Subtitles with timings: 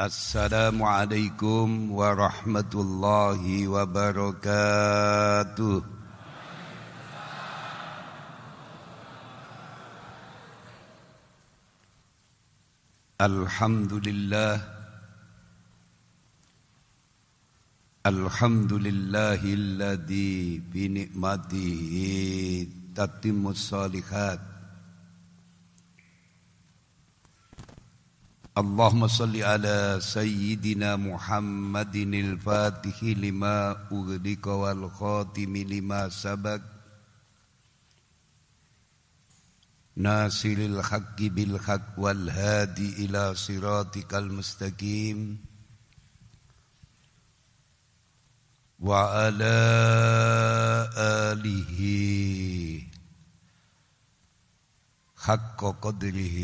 [0.00, 4.40] Assalamualaikum warahmatullahi wabarakatuh.
[13.20, 14.56] Alhamdulillah
[18.00, 22.08] Alhamdulillahilladzi bi ni'matihi
[22.96, 24.49] tatimmus salihat
[28.58, 36.60] اللهم صل على سيدنا محمد الفاتح لما أغلق والخاتم لما سبق.
[39.96, 45.38] ناصر الحق بالحق والهادي إلى صراطك المستقيم.
[48.80, 49.58] وعلى
[50.96, 51.80] آله
[55.16, 56.36] حق قدره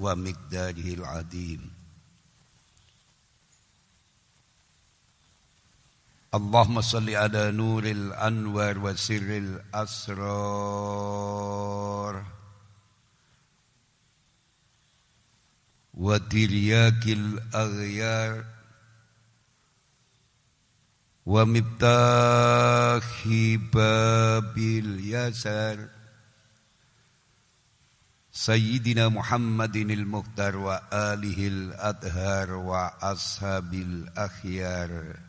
[0.00, 1.70] ومقداره العظيم.
[6.34, 10.24] اللهم صل على نور الأنوار وسر الأسرار.
[15.94, 18.44] وترياك الأغيار.
[21.26, 23.28] ومفتاح
[23.72, 25.99] باب اليسار.
[28.40, 35.20] Sayyidina Muhammadinil Mukhtar wa alihil adhar wa ashabil akhyar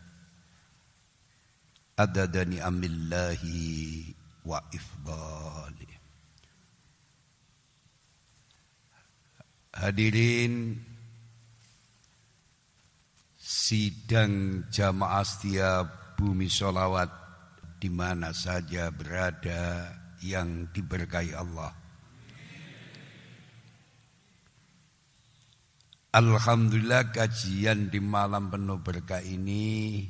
[1.99, 4.15] adadani amillahi
[4.47, 5.91] wa ifdali
[9.75, 10.79] Hadirin
[13.35, 15.83] sidang jamaah setia
[16.15, 17.11] bumi solawat
[17.75, 21.80] di mana saja berada yang diberkahi Allah.
[26.11, 30.03] Alhamdulillah kajian di malam penuh berkah ini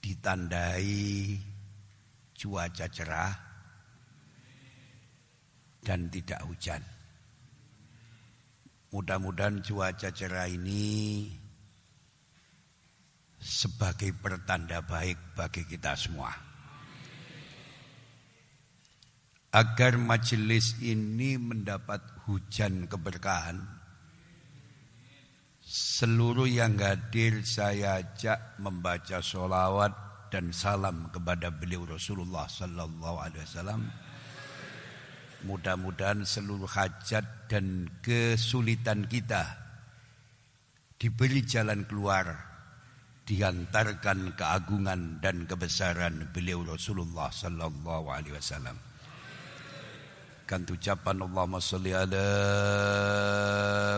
[0.00, 1.36] ditandai
[2.32, 3.36] cuaca cerah
[5.84, 6.80] dan tidak hujan.
[8.96, 11.28] Mudah-mudahan cuaca cerah ini
[13.36, 16.32] sebagai pertanda baik bagi kita semua.
[19.52, 23.81] Agar majelis ini mendapat hujan keberkahan,
[25.72, 29.96] Seluruh yang hadir saya ajak membaca sholawat
[30.28, 33.80] dan salam kepada beliau Rasulullah Sallallahu Alaihi Wasallam.
[35.48, 39.48] Mudah-mudahan seluruh hajat dan kesulitan kita
[41.00, 42.36] diberi jalan keluar,
[43.24, 48.76] diantarkan keagungan dan kebesaran beliau Rasulullah Sallallahu Alaihi Wasallam.
[50.44, 52.28] Kan ucapan Allahumma salli ala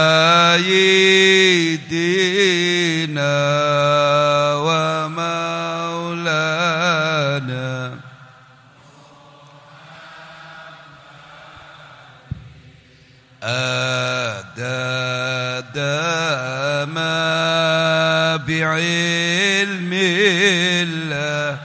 [18.78, 21.58] بعلم الله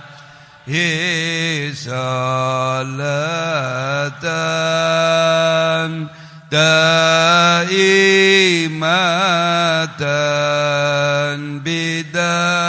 [1.75, 3.03] صلاة
[6.53, 7.83] دائمة
[11.65, 12.62] بدوام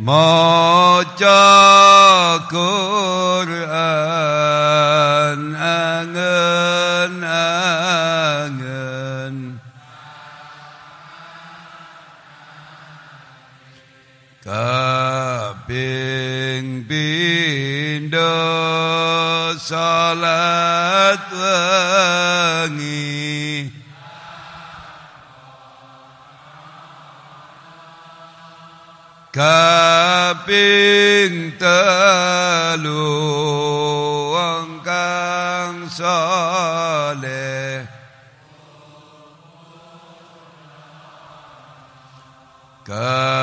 [0.00, 1.28] Maca
[2.48, 3.68] Quran
[5.52, 7.20] angen-angen
[14.40, 15.68] Kaping
[16.88, 18.40] pindho
[19.60, 23.20] salat wengi
[29.32, 32.98] kaping telu
[34.82, 37.86] kang saleh.
[42.84, 43.39] Kaping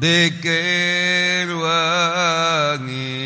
[0.00, 3.20] Dikir wangi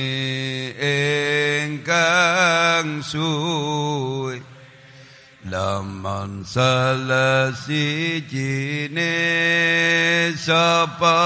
[1.62, 4.42] ingkang suwi
[5.46, 9.14] Laman salah sijine
[10.34, 11.22] sapa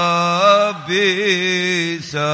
[0.85, 2.29] bisa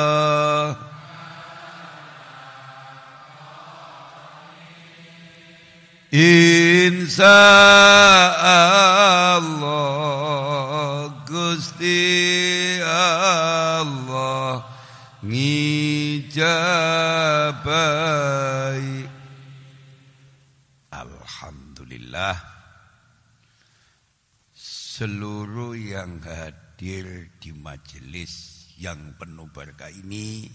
[6.11, 7.39] Insya
[8.43, 9.95] Allah
[11.23, 12.04] Gusti
[24.95, 30.47] seluruh yang hadir di majelis yang penuh berkah ini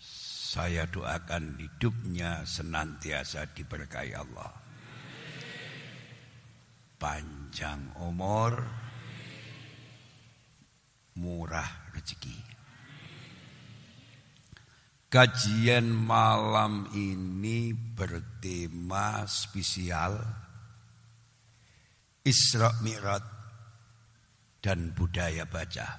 [0.00, 4.56] saya doakan hidupnya senantiasa diberkahi Allah.
[6.96, 8.64] Panjang umur,
[11.20, 12.40] murah rezeki.
[15.12, 20.41] Kajian malam ini bertema spesial
[22.22, 23.24] Isra Mi'raj
[24.62, 25.98] dan budaya baca.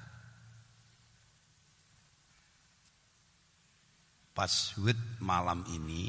[4.32, 6.08] Paswid malam ini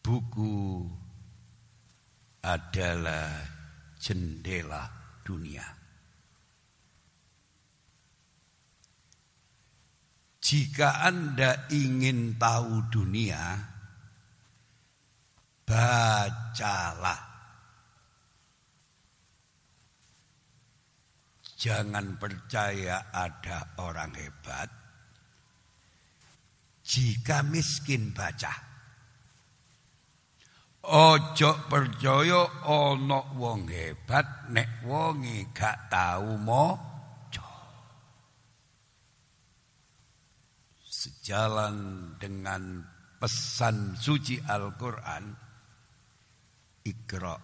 [0.00, 0.86] buku
[2.46, 3.42] adalah
[3.98, 4.86] jendela
[5.26, 5.66] dunia.
[10.46, 13.74] Jika Anda ingin tahu dunia,
[15.66, 17.20] bacalah.
[21.56, 24.70] Jangan percaya ada orang hebat,
[26.86, 28.54] jika miskin baca.
[30.86, 37.50] Ojo percaya ana wong hebat nek wonge gak tau maca.
[40.86, 41.74] Sejalan
[42.22, 42.86] dengan
[43.18, 45.45] pesan suci Al-Qur'an
[46.86, 47.34] Iqra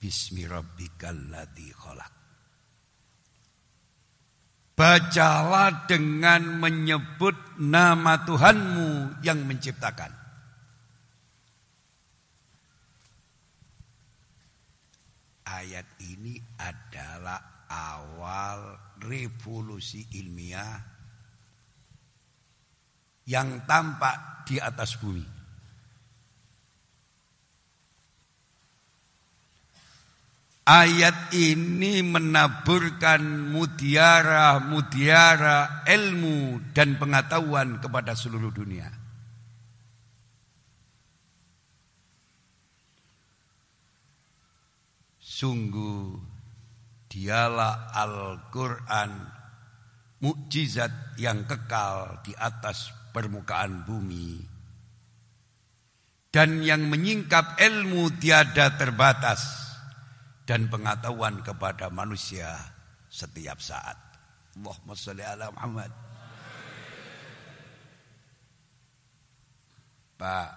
[0.00, 2.22] bismi rabbikal ladzi khalaq
[4.72, 10.08] Bacalah dengan menyebut nama Tuhanmu yang menciptakan.
[15.44, 20.80] Ayat ini adalah awal revolusi ilmiah
[23.28, 25.41] yang tampak di atas bumi.
[30.62, 38.86] Ayat ini menaburkan mutiara-mutiara ilmu dan pengetahuan kepada seluruh dunia.
[45.18, 46.14] Sungguh
[47.10, 49.10] dialah Al-Quran
[50.22, 54.38] mukjizat yang kekal di atas permukaan bumi
[56.30, 59.61] dan yang menyingkap ilmu tiada terbatas
[60.46, 62.58] dan pengetahuan kepada manusia
[63.06, 63.94] setiap saat.
[64.58, 65.92] Allahumma salli ala Muhammad.
[70.18, 70.50] Pak,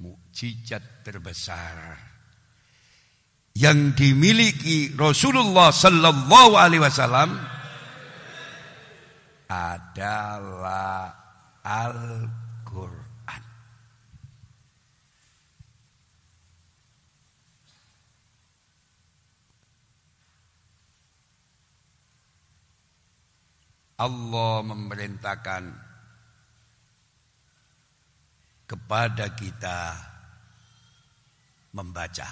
[0.00, 1.98] mukjizat terbesar
[3.52, 7.36] yang dimiliki Rasulullah sallallahu alaihi wasallam
[9.50, 11.10] adalah
[11.66, 12.99] Al-Qur'an.
[24.00, 25.62] Allah memerintahkan
[28.64, 29.80] kepada kita
[31.76, 32.30] membaca,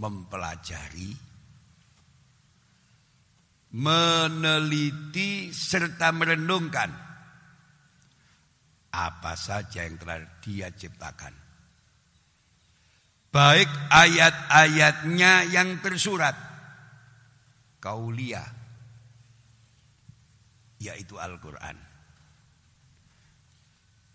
[0.00, 1.12] mempelajari,
[3.78, 6.90] meneliti serta merenungkan
[8.94, 11.34] apa saja yang telah Dia ciptakan.
[13.34, 16.38] Baik ayat-ayatnya yang tersurat,
[17.82, 18.53] kaulia,
[20.84, 21.80] yaitu Al-Quran.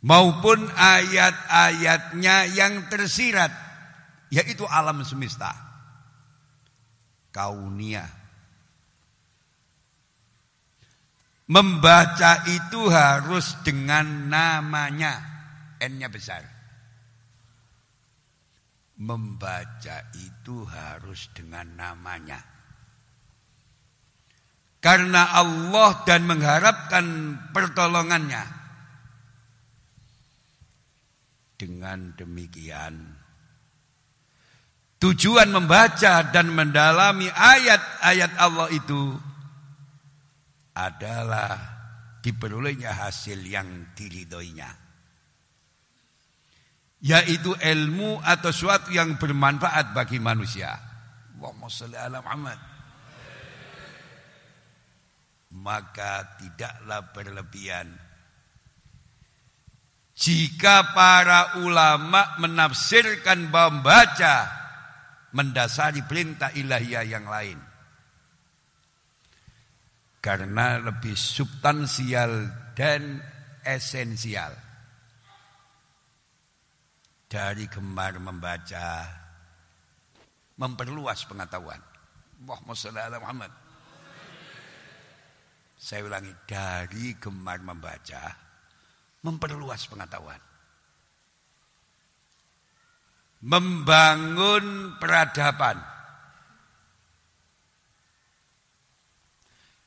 [0.05, 3.51] Maupun ayat-ayatnya yang tersirat,
[4.31, 5.51] yaitu alam semesta.
[7.33, 8.05] Kaunia.
[11.49, 15.17] Membaca itu harus dengan namanya.
[15.81, 16.45] N-nya besar.
[19.01, 22.49] Membaca itu harus dengan namanya.
[24.79, 28.43] Karena Allah dan mengharapkan pertolongannya.
[31.59, 33.19] Dengan demikian,
[35.03, 39.19] tujuan membaca dan mendalami ayat-ayat Allah itu
[40.71, 41.59] adalah
[42.24, 44.71] diperolehnya hasil yang diridhoinya.
[47.03, 50.71] Yaitu ilmu atau suatu yang bermanfaat bagi manusia.
[51.36, 52.68] Allahumma salli ala Muhammad
[55.53, 57.89] maka tidaklah berlebihan.
[60.20, 64.51] Jika para ulama menafsirkan membaca
[65.32, 67.58] mendasari perintah ilahiyah yang lain.
[70.20, 73.24] Karena lebih substansial dan
[73.63, 74.51] esensial.
[77.29, 79.08] Dari gemar membaca
[80.60, 81.79] memperluas pengetahuan.
[82.44, 83.68] Muhammad
[85.79, 88.36] saya ulangi, dari gemar membaca,
[89.24, 90.43] memperluas pengetahuan.
[93.39, 95.79] Membangun peradaban.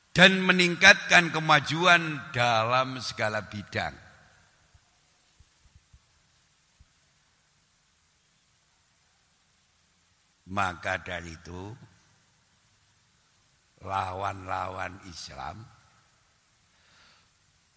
[0.09, 3.93] Dan meningkatkan kemajuan dalam segala bidang.
[10.49, 11.73] Maka dari itu,
[13.81, 15.72] lawan-lawan Islam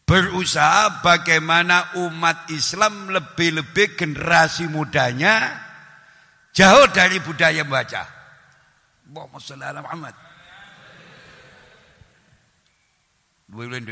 [0.06, 5.50] berusaha bagaimana umat Islam lebih-lebih generasi mudanya
[6.54, 8.06] jauh dari budaya membaca.
[9.82, 10.14] Muhammad.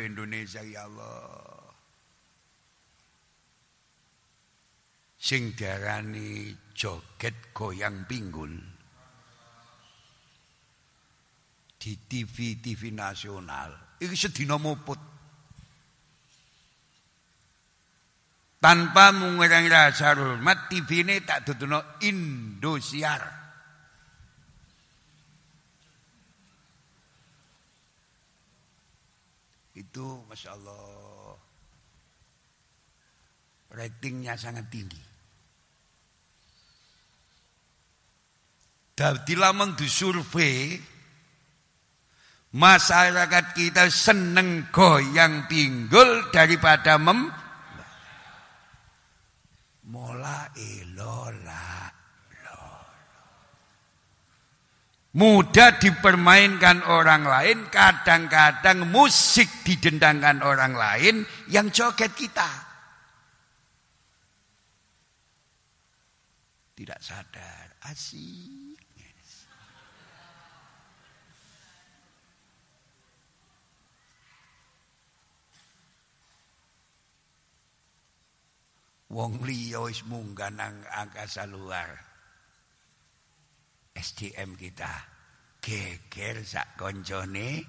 [0.06, 1.62] Indonesia ya Allah.
[5.18, 8.54] Sing diarani joget goyang pinggul
[11.80, 13.98] di TV-TV nasional.
[13.98, 15.13] Iki sedina muput.
[18.64, 23.20] Tanpa mengurangi rasa hormat, TV ini tak duduno Indosiar.
[29.76, 31.36] Itu Masya Allah.
[33.68, 35.02] Ratingnya sangat tinggi.
[38.96, 40.80] Jadi lamun disurvei,
[42.56, 47.43] masyarakat kita seneng goyang pinggul daripada mem
[49.84, 51.92] Mola ilola
[55.14, 62.50] Mudah dipermainkan orang lain, kadang-kadang musik didendangkan orang lain yang joget kita.
[66.74, 68.53] Tidak sadar, asik.
[79.14, 81.86] Wong liya wis munggah nang angkasa luar.
[83.94, 84.90] SDM kita
[85.62, 87.62] geger sak koncone.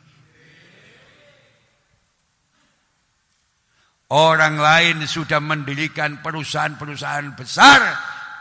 [4.10, 7.82] Orang lain sudah mendirikan perusahaan-perusahaan besar,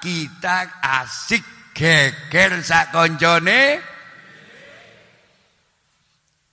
[0.00, 1.44] kita asik
[1.76, 3.84] geger sak koncone.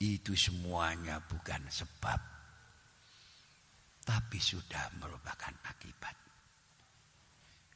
[0.03, 2.19] Itu semuanya bukan sebab,
[4.03, 6.30] tapi sudah merupakan akibat.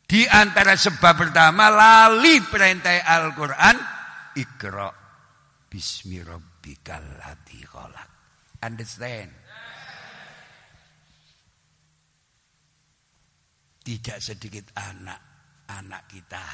[0.05, 3.77] Di antara sebab pertama lali perintah Al-Quran.
[4.37, 4.89] Ikra
[5.65, 8.09] bismi rabbikal ladzi khalaq.
[8.61, 9.31] Understand?
[13.85, 16.45] Tidak sedikit anak-anak kita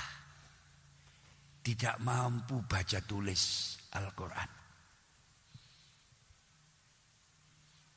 [1.61, 4.49] tidak mampu baca tulis Al-Quran.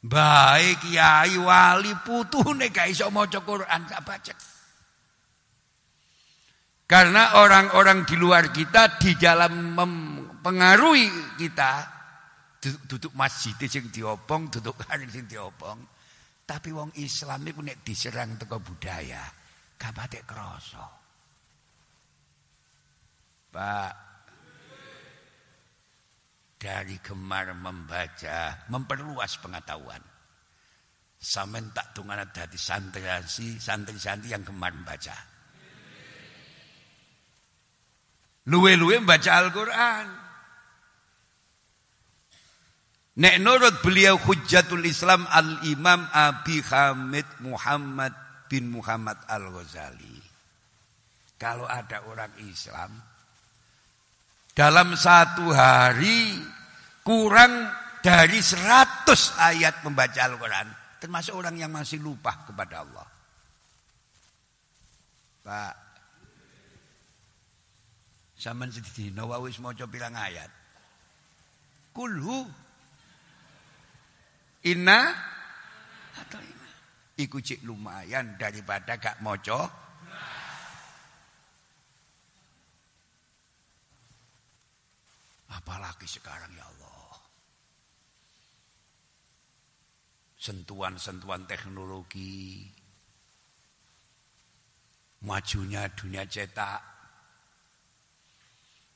[0.04, 4.34] Baik kiai wali putune gak iso maca Quran gak baca.
[6.84, 11.72] Karena orang-orang di luar kita di dalam mempengaruhi kita
[12.84, 15.80] duduk masjid sing diopong, duduk kanin sing diopong.
[16.44, 19.24] Tapi wong Islam iku nek diserang teko budaya,
[19.80, 20.84] gak batik krasa.
[23.48, 23.92] Pak
[26.64, 30.00] dari gemar membaca, memperluas pengetahuan.
[31.20, 33.04] Sampeyan tak tungana dadi santri
[33.56, 35.33] santri-santri yang gemar membaca.
[38.44, 40.06] Luwe-luwe membaca Al-Quran.
[43.14, 48.12] Nek nurut beliau Hujjatul Islam Al-Imam Abi Hamid Muhammad
[48.50, 50.18] bin Muhammad Al-Ghazali.
[51.38, 52.90] Kalau ada orang Islam
[54.50, 56.42] dalam satu hari
[57.06, 57.70] kurang
[58.02, 60.68] dari seratus ayat membaca Al-Quran.
[60.98, 63.06] Termasuk orang yang masih lupa kepada Allah.
[65.44, 65.83] Pak,
[68.44, 70.52] Saman sedina wae wis maca pirang ayat.
[71.96, 72.44] Kulhu
[74.68, 75.00] Inna
[76.12, 76.68] atau inna.
[77.20, 79.64] Iku cik lumayan daripada gak maca.
[85.48, 87.16] Apalagi sekarang ya Allah.
[90.36, 92.68] Sentuhan-sentuhan teknologi.
[95.24, 96.93] Majunya dunia cetak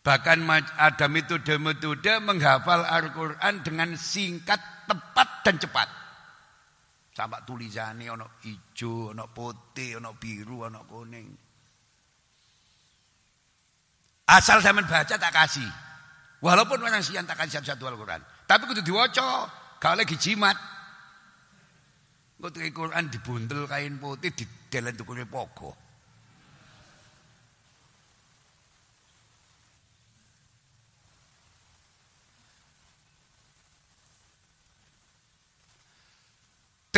[0.09, 0.41] Bahkan
[0.81, 4.57] ada metode-metode menghafal Al-Quran dengan singkat,
[4.89, 5.85] tepat, dan cepat.
[7.13, 11.29] Sampai tulisannya ono hijau, ono putih, ono biru, ono kuning.
[14.33, 15.69] Asal saya baca tak kasih.
[16.41, 18.25] Walaupun orang sian tak kasih satu Al-Quran.
[18.49, 19.45] Tapi kudu diwaca,
[19.77, 20.57] kalau lagi jimat.
[22.41, 25.88] Kau Quran dibuntel kain putih, di dalam tukune pogo.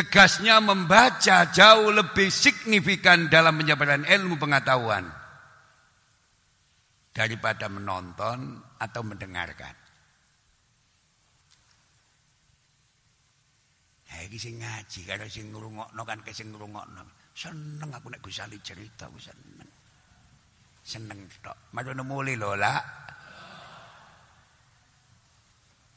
[0.01, 5.05] Tegasnya membaca jauh lebih signifikan dalam penyebaran ilmu pengetahuan
[7.13, 9.77] daripada menonton atau mendengarkan.
[14.09, 17.37] Nah, iki sing ngaji karo sing ngrungokno kan ke sing ngrungokno.
[17.37, 19.69] Seneng aku nek Gus Ali cerita aku seneng.
[20.81, 21.77] Seneng tok.
[21.77, 22.81] Madono mulai lho, Lah.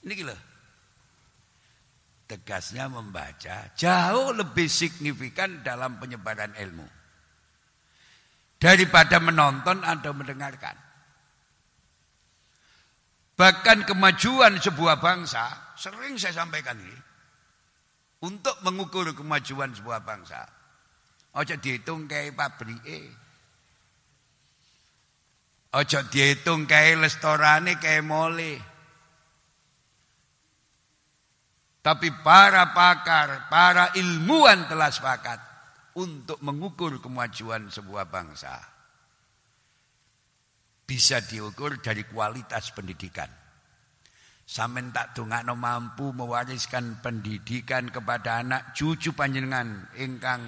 [0.04, 0.53] Niki lho
[2.26, 7.04] tegasnya membaca jauh lebih signifikan dalam penyebaran ilmu
[8.64, 10.80] daripada menonton atau mendengarkan.
[13.36, 16.96] Bahkan kemajuan sebuah bangsa, sering saya sampaikan ini,
[18.24, 20.48] untuk mengukur kemajuan sebuah bangsa,
[21.36, 22.80] ojo dihitung kayak pabrik,
[25.76, 28.73] ojo dihitung kayak restorane kayak mole.
[31.84, 35.40] Tapi para pakar, para ilmuwan telah sepakat
[36.00, 38.56] untuk mengukur kemajuan sebuah bangsa.
[40.88, 43.28] Bisa diukur dari kualitas pendidikan.
[44.48, 50.40] Samen tak no mampu mewariskan pendidikan kepada anak cucu panjenengan ingkang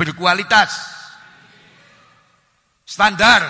[0.00, 0.72] berkualitas.
[2.88, 3.44] Standar.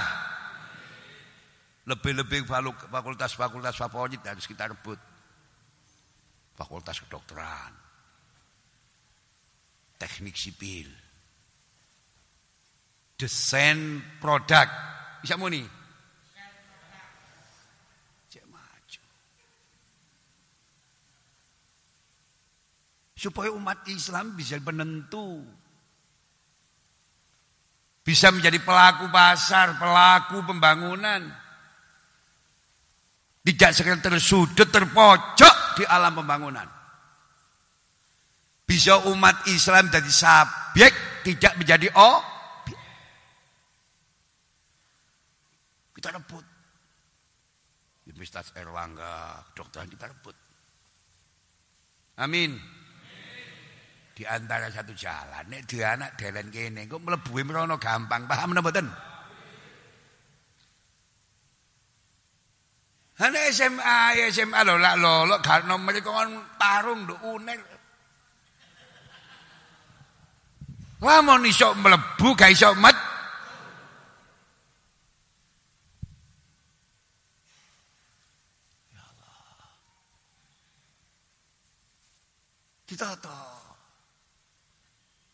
[1.87, 2.43] Lebih-lebih
[2.91, 5.08] fakultas-fakultas favorit harus kita rebut
[6.59, 7.71] fakultas kedokteran,
[9.95, 10.91] teknik sipil,
[13.15, 14.67] desain produk.
[15.23, 15.63] Bisa muni?
[23.19, 25.43] Supaya umat Islam bisa penentu.
[28.07, 31.27] Bisa menjadi pelaku pasar, pelaku pembangunan.
[33.43, 36.67] Tidak sekedar tersudut, terpojok di alam pembangunan.
[38.67, 42.21] Bisa umat Islam jadi subjek, tidak menjadi oh.
[45.95, 46.45] Kita rebut.
[48.11, 50.37] Universitas Erlangga, dokteran kita rebut.
[52.19, 52.59] Amin.
[54.19, 58.75] Di antara satu jalan, nek di anak dalan kene, kok mlebu merono gampang, paham napa?
[63.19, 67.59] Hanya SMA, ya SMA lo lah lo lo karena mereka kan tarung do uner.
[71.03, 72.95] Lamun iso mlebu gak iso met.
[82.87, 83.39] Ditata.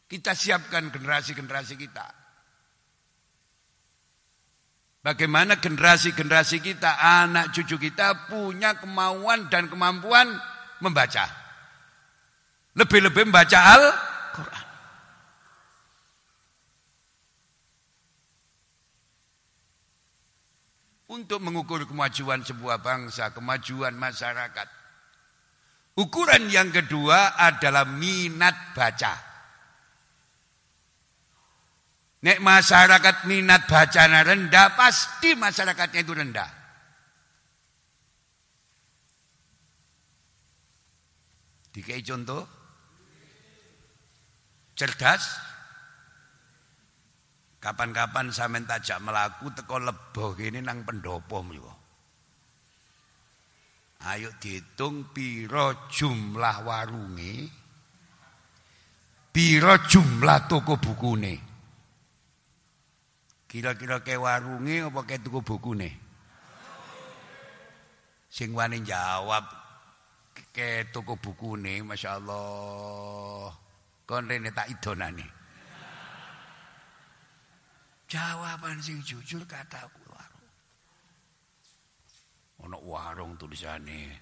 [0.09, 2.24] Kita siapkan generasi-generasi kita.
[5.05, 10.33] Bagaimana generasi-generasi kita, anak cucu kita punya kemauan dan kemampuan
[10.81, 11.29] membaca.
[12.73, 14.67] Lebih-lebih membaca Al-Quran.
[21.13, 24.69] Untuk mengukur kemajuan sebuah bangsa, kemajuan masyarakat.
[26.01, 29.34] Ukuran yang kedua adalah minat baca.
[32.25, 36.51] Nek masyarakat minat bacanya rendah, pasti masyarakatnya itu rendah.
[41.69, 42.49] Dikai contoh.
[44.73, 45.21] Cerdas.
[47.61, 51.73] Kapan-kapan saya tajak melaku teko leboh ini nang pendopo mriku.
[54.05, 57.49] Ayo dihitung piro jumlah warungi,
[59.33, 61.54] piro jumlah toko bukune.
[63.55, 65.95] Kira-kira ke warunge apa ke tuku bukune?
[68.27, 69.47] Sing wani jawab
[70.51, 73.55] ke tuku bukune, Masya Allah.
[74.11, 75.23] Kon rene tak idonane.
[78.11, 80.51] Jawaban sing jujur kataku warung.
[82.67, 84.19] Ono warung tulisane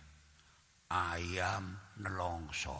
[0.92, 1.72] ayam
[2.04, 2.76] nelongso.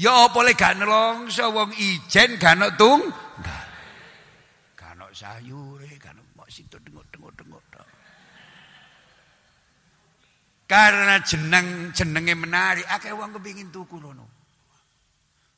[0.00, 3.02] Ya apa le gak nelongso wong ijen gak ono tung.
[4.72, 7.64] Gak ono sayure, gak ono mok situ dengok-dengok-dengok
[10.64, 14.24] Karena jeneng jenenge menarik, akeh wong kepengin tuku rono.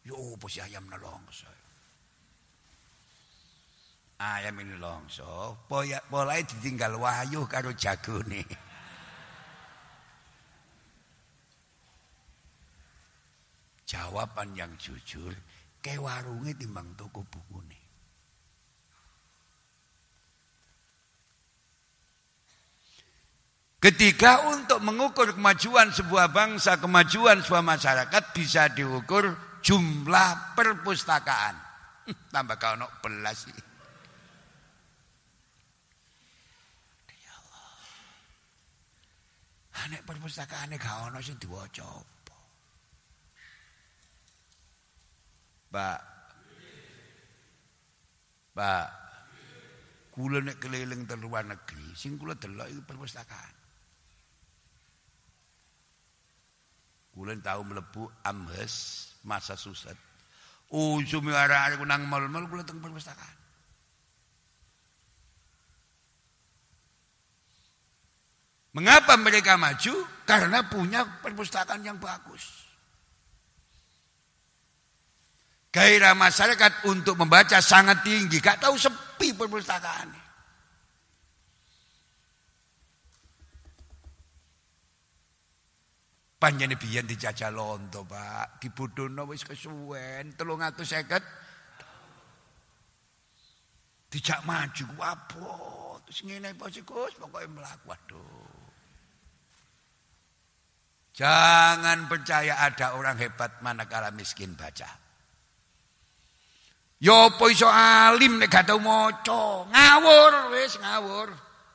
[0.03, 1.47] Ya apa si ayam nelongso.
[4.15, 8.47] Ayam ini longso, pola ditinggal wahyu karo jagone.
[13.85, 15.37] Jawaban yang jujur,
[15.85, 17.85] ke warungnya timbang toko buku nih.
[23.85, 31.53] Ketika untuk mengukur kemajuan sebuah bangsa, kemajuan sebuah masyarakat bisa diukur jumlah perpustakaan.
[32.33, 33.53] Tambah kau nok belas sih.
[37.21, 37.69] Ya Allah.
[39.85, 42.14] Anek perpustakaan ini kau ono sing diwaca.
[45.75, 46.01] Pak.
[48.55, 48.89] Pak.
[50.15, 53.55] Kula nek keliling te luar negeri, sing kula delok iku perpustakaan.
[57.11, 59.99] Kula tahu mlebu Amherst, Massachusetts.
[60.71, 63.43] Usume arek-arek nang mal-mal kula teng perpustakaan.
[68.75, 69.95] Mengapa mereka maju?
[70.27, 72.64] Karena punya perpustakaan yang bagus.
[75.75, 78.39] Gairah masyarakat untuk membaca sangat tinggi.
[78.39, 80.07] Gak tahu sepi perpustakaan.
[86.39, 88.63] Panjane biyen dijajah lonto, Pak.
[88.63, 91.19] Dibudono wis kesuwen 350.
[94.15, 95.51] Dijak maju apa?
[96.07, 97.19] Terus ngene apa sih Gus?
[97.19, 97.51] Pokoke
[97.91, 98.47] waduh.
[101.19, 105.04] Jangan percaya ada orang hebat manakala miskin baca.
[107.05, 109.69] Ya apa iso alim nek gak tau maca?
[109.69, 111.29] Ngawur wis ngawur.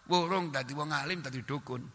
[0.10, 1.86] Wurung dadi wong alim dadi dukun.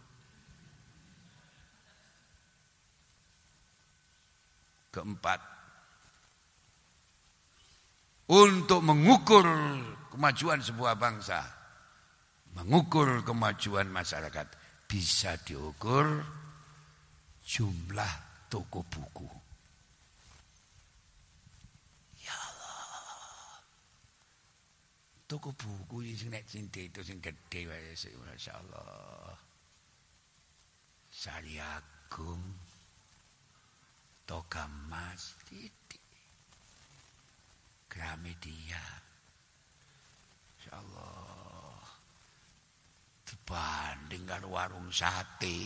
[4.95, 5.43] Keempat,
[8.31, 9.43] untuk mengukur
[10.15, 11.43] kemajuan sebuah bangsa,
[12.55, 14.47] mengukur kemajuan masyarakat,
[14.87, 16.23] bisa diukur
[17.43, 19.44] jumlah toko buku.
[25.25, 27.97] Toko buku sing nek sing itu sing gedhe wae
[28.29, 29.37] masyaallah.
[31.15, 32.43] Sari Agung
[34.27, 36.03] Toga Mas titik.
[37.89, 38.83] Gramedia.
[40.59, 41.81] Insyaallah
[43.25, 45.59] dibanding karo warung sate.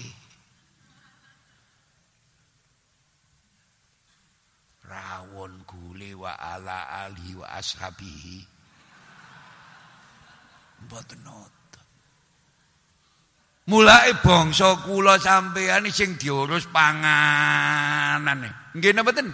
[4.89, 8.58] Rawon gule wa ala ali wa ashabihi
[10.85, 11.83] mboten nata.
[13.69, 18.73] Mulai bangsa kula sampeyan sing diurus panganane.
[18.77, 19.29] Nggih napa mboten?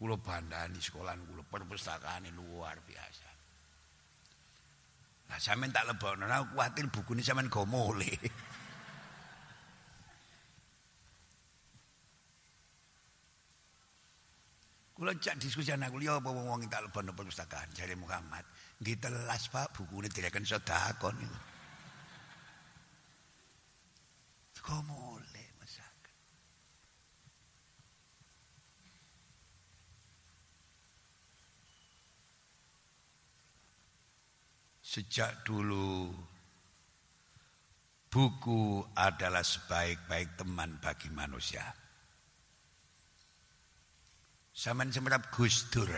[0.00, 3.28] Kula bandani sekolahan kula perpustakaan luar biasa.
[5.30, 8.08] Nah, sampean tak lebokno, aku kuwatir bukune sampean gomole.
[15.00, 18.44] Kula cak diskusi anak kuliah apa wong tak lebokno perpustakaan jare Muhammad.
[18.84, 21.40] Nggih telas Pak bukune direken sedekah niku.
[24.60, 26.16] Gomole masakan.
[34.84, 36.12] Sejak dulu
[38.12, 41.89] buku adalah sebaik-baik teman bagi manusia.
[44.60, 45.88] Saman semerap Gus Dur.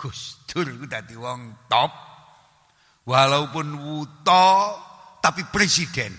[0.00, 0.88] Gus Dur ku
[1.20, 1.92] wong top.
[3.04, 4.48] Walaupun wuto
[5.20, 6.16] tapi presiden.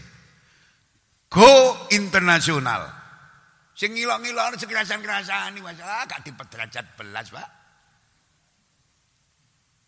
[1.33, 1.49] Go
[1.97, 2.85] internasional.
[3.73, 7.49] Sing ngilok-ngilok sing kerasan-kerasan iki masalah gak dipederajat belas, Pak.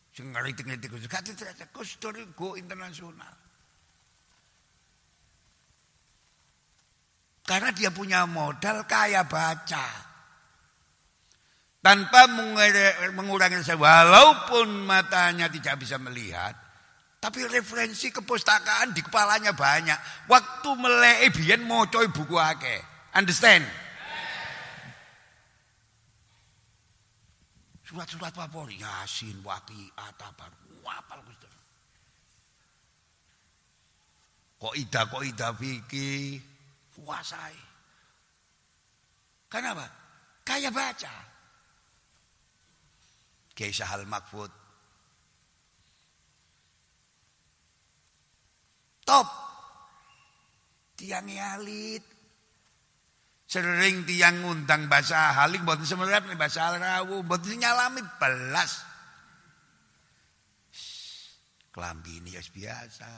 [0.10, 3.40] Sing ngeritik-ngeritik gak derajat Gus Dur go internasional.
[7.41, 9.86] Karena dia punya modal kaya baca.
[11.82, 12.30] Tanpa
[13.10, 16.54] mengurangi rasa walaupun matanya tidak bisa melihat,
[17.17, 20.30] tapi referensi kepustakaan di kepalanya banyak.
[20.30, 22.82] Waktu melek biyen coy buku ake.
[23.17, 23.65] Understand?
[27.86, 28.60] Surat-surat apa?
[28.71, 30.47] Yasin, Waki, Atabar.
[30.82, 31.38] Wapal Gus
[34.62, 36.51] Kok ida, kok ida fikih.
[36.91, 37.56] Kuasai.
[39.51, 39.88] Kenapa?
[40.43, 41.13] Kaya baca.
[43.51, 44.51] Kiai Sahal Makfud.
[49.04, 49.27] Top.
[50.95, 52.04] Tiang alit.
[53.51, 58.88] Sering tiang ngundang bahasa haling buat semerap nih bahasa rawu buat nyalami belas.
[61.75, 63.12] Kelambi ini biasa.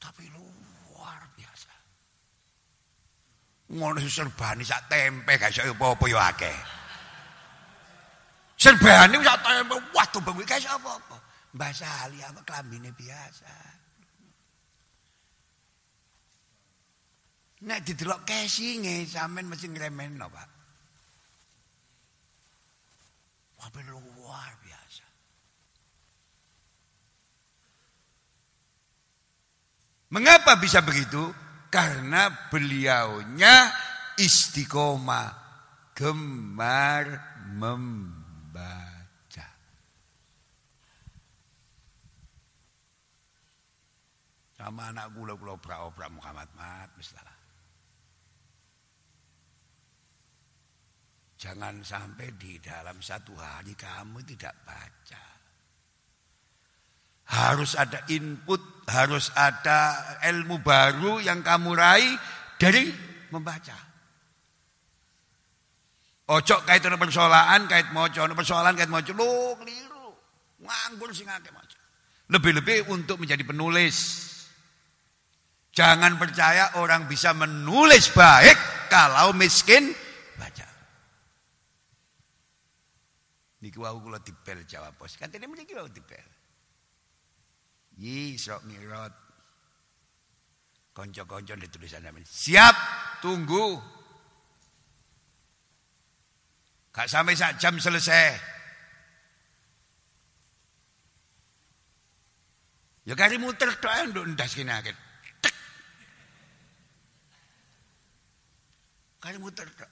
[0.00, 1.72] Tapi luar biasa.
[3.76, 6.58] Ngono serbani sak tempe gak iso apa-apa ya akeh.
[8.56, 11.16] Serbani sak tempe waduh bengi gak iso apa-apa.
[11.54, 13.70] Mbah Sali apa klambine biasa.
[17.60, 20.48] Nek didelok casinge sampean mesti ngremehno, Pak.
[23.60, 24.69] Wah, luar biasa.
[30.10, 31.30] Mengapa bisa begitu?
[31.70, 33.70] Karena beliaunya
[34.18, 35.30] istiqomah,
[35.94, 37.06] gemar
[37.54, 39.48] membaca.
[44.58, 47.38] Sama anak gula gula obrak-obrak Muhammad Mat, misalnya.
[51.40, 55.39] Jangan sampai di dalam satu hari kamu tidak baca.
[57.30, 58.58] Harus ada input,
[58.90, 59.94] harus ada
[60.26, 62.14] ilmu baru yang kamu raih
[62.58, 62.90] dari
[63.30, 63.78] membaca.
[66.30, 70.14] Ojo kait ana persoalan, kait moco, ana persoalan kait moco, lu keliru.
[70.62, 71.78] Nganggur sing akeh moco.
[72.30, 74.26] Lebih-lebih untuk menjadi penulis.
[75.74, 78.58] Jangan percaya orang bisa menulis baik
[78.90, 79.90] kalau miskin
[80.38, 80.66] baca.
[83.62, 85.18] Niki wau kula dipel Jawa Pos.
[85.18, 86.39] Katene mriki wau dipel.
[88.00, 89.12] Sok mirot.
[90.96, 92.24] Konco-konco di tulisan namin.
[92.24, 92.76] Siap,
[93.20, 93.76] tunggu.
[96.90, 98.40] Gak sampai sak jam selesai.
[103.06, 104.96] Ya kari muter tok nduk ndas kene akeh.
[109.20, 109.90] Kari muter tok.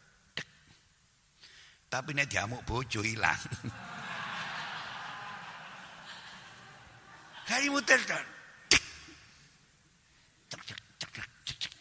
[1.89, 3.41] Tapi nek diamuk bojo ilang.
[7.49, 8.21] Kari muter kan.
[8.69, 11.73] Cek cek cek cek cek cek.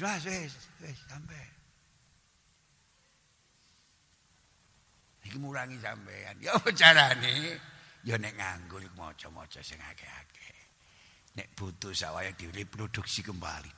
[0.00, 1.44] Mas wis wis sampai.
[5.28, 6.40] Iki murangi sampean.
[6.40, 7.60] Ya apa carane?
[8.08, 10.56] Ya nek nganggur maca-maca sing akeh-akeh.
[11.36, 13.68] Nek butuh sawaya direproduksi kembali.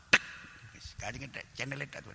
[0.79, 1.18] Wis kari
[1.59, 2.07] channel tak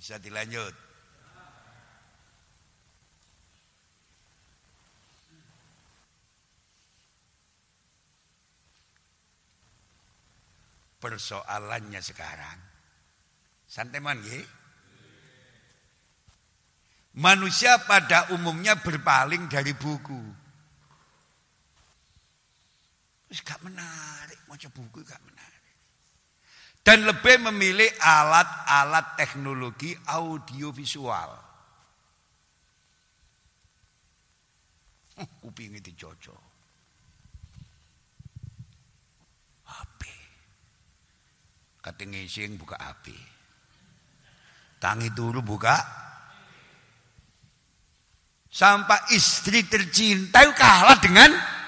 [0.00, 0.72] Bisa dilanjut.
[10.96, 12.58] Persoalannya sekarang.
[13.68, 14.24] Santai man
[17.20, 20.22] Manusia pada umumnya berpaling dari buku.
[23.28, 25.49] Terus gak menarik, mau buku gak menarik.
[26.80, 31.30] Dan lebih memilih alat-alat teknologi audiovisual.
[35.44, 36.42] Kuping itu cocok.
[39.68, 40.00] HP.
[41.84, 43.12] Kata ngising buka HP.
[44.80, 45.76] Tangi dulu buka.
[48.50, 51.59] Sampai istri tercinta kalah dengan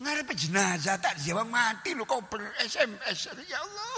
[0.00, 3.96] Ngarep jenazah tak jawab mati lu kau ber SMS ya Allah.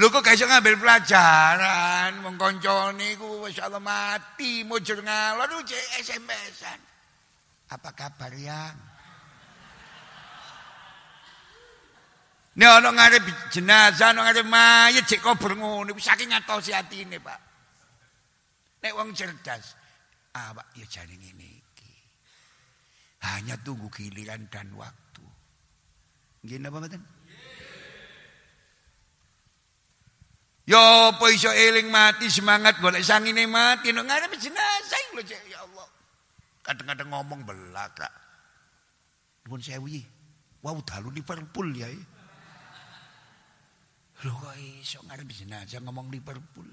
[0.00, 5.60] Lu kok gak ngambil pelajaran wong kancane ku wis Allah mati mujur ngalor lu
[6.00, 6.80] SMS-an.
[7.68, 8.76] Apa kabar yang?
[12.54, 17.40] Nek ana ngarep jenazah ana ngarep mayit cek kober ngono saking ngatosi atine, Pak.
[18.80, 19.76] Nek wong cerdas,
[20.32, 21.53] Pak ya jane ngene
[23.24, 25.24] hanya tunggu giliran dan waktu.
[26.44, 27.02] Gini apa mboten?
[30.64, 30.80] Yo
[31.12, 35.88] apa iso eling mati semangat golek sangine mati nek ngarep jenazah lho ya Allah.
[36.64, 38.08] Kadang-kadang ngomong belaka.
[39.44, 39.88] Nuwun sewu.
[40.64, 41.88] Wow dalu Liverpool ya.
[44.24, 46.68] Lho kok iso ngarep jenazah ngomong Liverpool.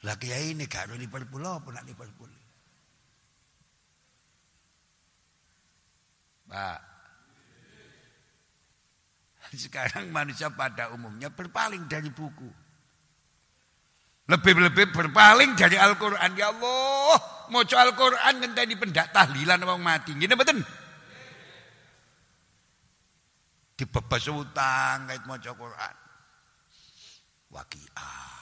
[0.00, 2.32] Lah kiai ini gak ada Liverpool apa nak Liverpool?
[6.48, 6.80] Pak.
[9.60, 12.48] Sekarang manusia pada umumnya berpaling dari buku.
[14.30, 16.30] Lebih-lebih berpaling dari Al-Quran.
[16.38, 17.18] Ya Allah,
[17.50, 20.14] mau Al-Quran ngenteni pendak tahlilan orang mati.
[20.14, 20.62] Gini betul?
[23.74, 25.94] Dibebas utang kait mau Quran.
[27.50, 28.39] Waki'ah.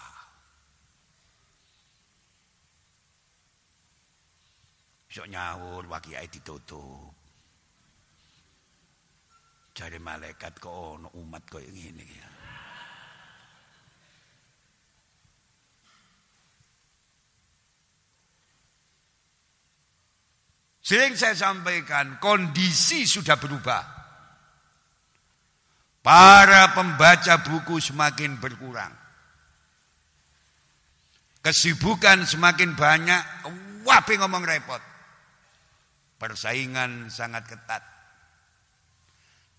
[5.19, 7.11] Sok nyawur wakiai ditutup.
[9.75, 12.29] Cari malaikat kok ono umat kok ngene ya.
[20.87, 23.83] Sering saya sampaikan, kondisi sudah berubah.
[25.99, 28.95] Para pembaca buku semakin berkurang.
[31.43, 33.23] Kesibukan semakin banyak.
[33.83, 34.88] Wah, ngomong repot.
[36.19, 37.83] Persaingan sangat ketat.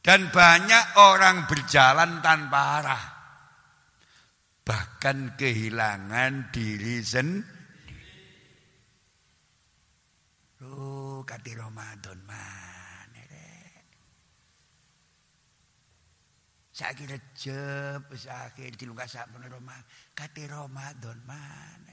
[0.04, 3.04] Dan banyak orang berjalan tanpa arah.
[4.67, 7.58] Bahkan kehilangan diri sendiri.
[10.60, 13.84] Oh, kati Ramadan mana rek.
[16.76, 19.88] Saiki rejep, saiki dilungkas sak Ramadan.
[20.12, 21.88] Kati Ramadan mana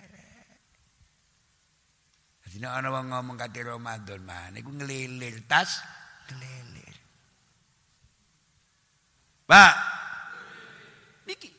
[2.47, 5.83] jadi ana wong ngomong kate Ramadan mah niku ngelilir tas
[6.31, 6.95] ngelilir.
[9.47, 9.75] Pak.
[11.27, 11.51] Niki.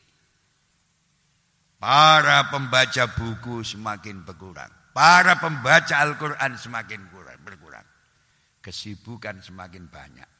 [1.78, 4.72] Para pembaca buku semakin berkurang.
[4.90, 7.86] Para pembaca Al-Qur'an semakin kurang, berkurang.
[8.58, 10.30] Kesibukan semakin banyak.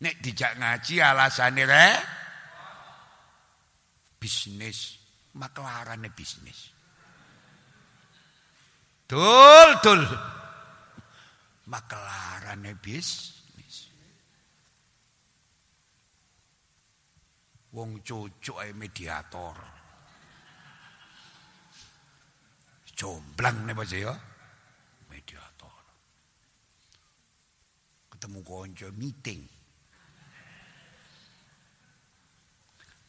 [0.00, 1.88] Nek dijak ngaji alasannya re
[4.16, 4.96] bisnis,
[5.36, 6.79] maklarane bisnis.
[9.10, 10.06] Dul, dul.
[11.66, 13.90] Makelarane bisnis.
[17.74, 19.58] Wong cucuk mediator.
[22.94, 24.14] Jomblang bos ya.
[25.10, 25.74] Mediator.
[28.14, 29.42] Ketemu konco meeting.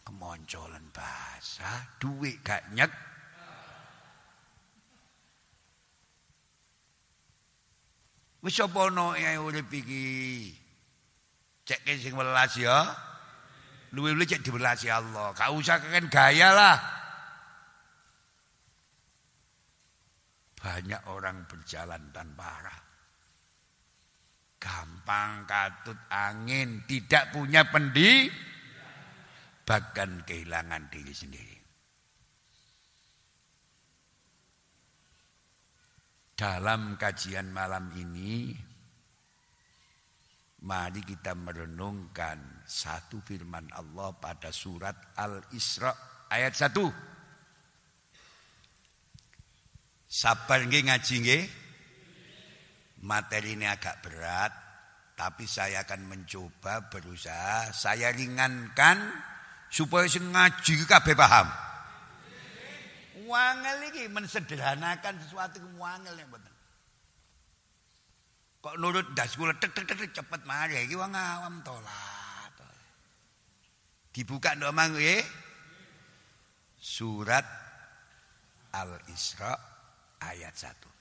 [0.02, 2.90] Kemoncolan bahasa, duit gak nyek,
[8.42, 10.50] Wis apa ono ae urip iki?
[11.62, 12.90] Cek sing welas ya.
[13.94, 15.30] Luwe-luwe cek diwelasi Allah.
[15.38, 16.78] Gak usah keken gaya lah.
[20.62, 22.80] Banyak orang berjalan tanpa arah.
[24.62, 28.30] Gampang katut angin, tidak punya pendi,
[29.66, 31.51] bahkan kehilangan diri sendiri.
[36.42, 38.50] Dalam kajian malam ini
[40.66, 45.94] Mari kita merenungkan satu firman Allah pada surat Al-Isra
[46.34, 46.82] ayat 1
[50.10, 51.44] Sabar nggih ngaji nggih?
[53.06, 54.50] Materi ini agak berat
[55.14, 57.70] Tapi saya akan mencoba berusaha.
[57.70, 58.98] Saya ringankan
[59.70, 61.71] Supaya sing ngaji kabeh paham
[63.32, 66.52] muangel iki mensederhanakan sesuatu ku muangel ya mboten.
[68.60, 72.56] Kok nurut das kula tek tek tek cepet mari iki wong awam tolat.
[74.12, 75.24] Dibuka ndok mang nggih.
[76.76, 77.48] Surat
[78.76, 79.56] Al-Isra
[80.20, 80.92] ayat 1.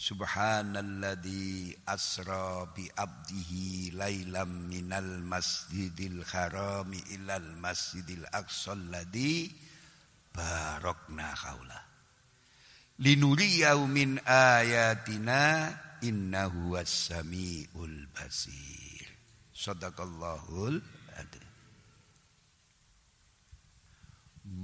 [0.00, 9.52] Subhanalladzi asra bi abdihi lailam minal masjidil harami ilal masjidil aqsa alladzi
[10.34, 11.90] barakna haula
[13.00, 15.72] linuriyahu min ayatina
[16.04, 19.08] innahu was-samiul basir.
[19.56, 20.80] Sadaqallahul
[21.16, 21.46] adil.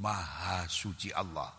[0.01, 1.53] Maha suci Allah.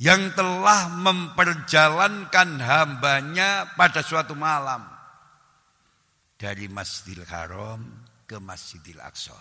[0.00, 4.80] Yang telah memperjalankan hambanya pada suatu malam.
[6.40, 7.84] Dari Masjidil Haram
[8.24, 9.36] ke Masjidil Aqsa.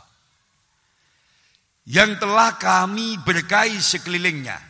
[1.90, 4.62] Yang telah kami berkahi sekelilingnya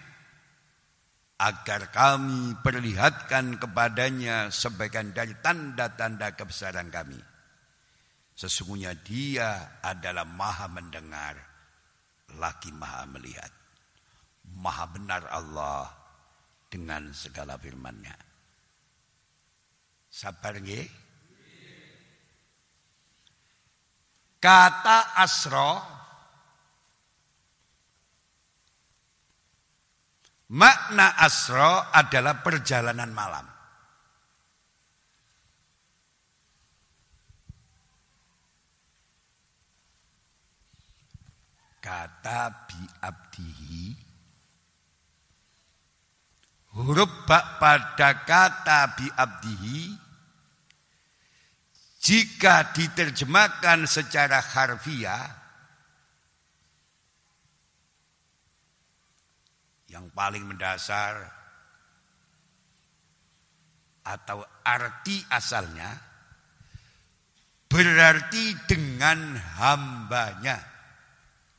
[1.35, 7.19] agar kami perlihatkan kepadanya sebagian dari tanda-tanda kebesaran kami.
[8.39, 11.35] Sesungguhnya dia adalah maha mendengar,
[12.39, 13.51] lagi maha melihat.
[14.55, 15.91] Maha benar Allah
[16.71, 18.15] dengan segala firman-Nya.
[20.07, 20.87] Sabar nggih?
[24.39, 25.98] Kata asro
[30.49, 33.45] Makna asro adalah perjalanan malam.
[41.79, 44.09] Kata bi abdihi
[46.77, 49.79] huruf bak pada kata bi abdihi
[52.03, 55.38] jika diterjemahkan secara harfiah
[59.89, 61.25] yang paling mendasar
[64.05, 65.89] atau arti asalnya
[67.69, 70.57] berarti dengan hambanya.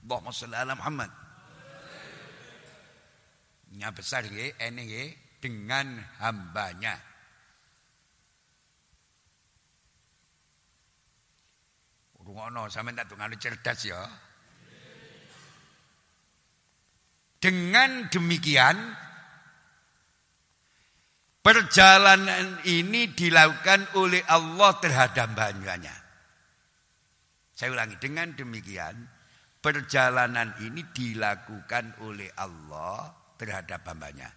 [0.02, 1.10] Allahumma salli ala Muhammad.
[3.70, 5.04] Nya besar ye, ini ye,
[5.38, 6.98] dengan hambanya.
[12.18, 14.02] Rungono sampean tak tunggu cerdas ya.
[17.40, 18.76] Dengan demikian
[21.40, 25.96] perjalanan ini dilakukan oleh Allah terhadap hambanya.
[27.56, 29.08] Saya ulangi, dengan demikian
[29.64, 34.28] perjalanan ini dilakukan oleh Allah terhadap hambanya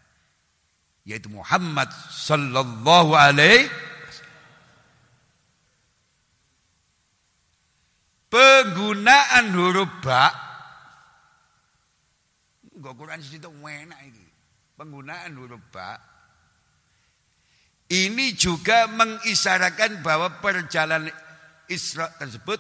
[1.03, 3.67] yaitu Muhammad sallallahu alaihi
[8.31, 10.31] penggunaan huruf ba
[12.83, 14.27] Enggak Quran situ enak ini.
[14.75, 15.95] Penggunaan huruf ba.
[17.87, 21.07] Ini juga mengisyaratkan bahwa perjalanan
[21.71, 22.59] Isra tersebut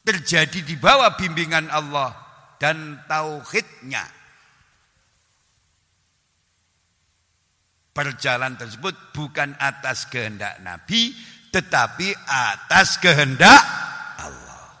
[0.00, 2.16] terjadi di bawah bimbingan Allah
[2.56, 4.08] dan tauhidnya.
[7.92, 11.12] Perjalanan tersebut bukan atas kehendak Nabi,
[11.52, 13.60] tetapi atas kehendak
[14.24, 14.72] Allah.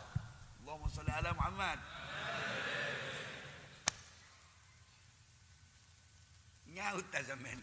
[0.64, 1.78] Allahumma salli ala Muhammad.
[6.88, 7.60] Nyaut zaman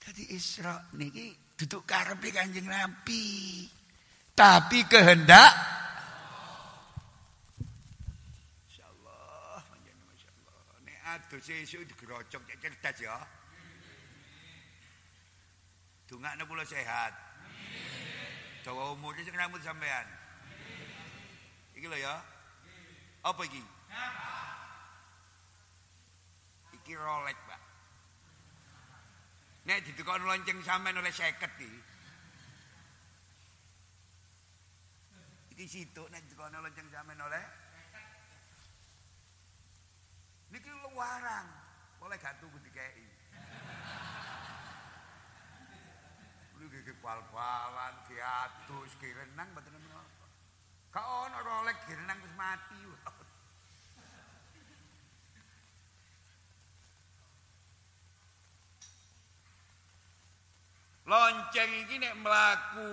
[0.00, 3.68] Jadi Isra niki duduk karepe Kanjeng Nabi.
[4.32, 5.52] Tapi kehendak
[11.08, 13.16] Aduh sesuk digerocok cek cerdas ya.
[16.08, 17.12] Dungakne kula sehat.
[18.64, 20.04] Dawa umur sing rambut sampean.
[21.76, 22.20] Iki lho ya.
[23.24, 23.60] Apa iki?
[26.88, 27.60] Iki Rolex, Pak.
[29.68, 31.68] Nek ditukon lonceng sampean oleh 50 iki.
[35.52, 37.44] Iki situ nek ditukon lonceng sampean oleh
[40.48, 41.44] Niki warang,
[42.00, 43.04] boleh gak tuku dikei.
[46.56, 50.00] Lu gigi pal-palan, kiatus, kirenang, betul apa.
[50.88, 52.80] Kau ono rolek kirenang terus mati.
[61.08, 62.92] Lonceng iki nek mlaku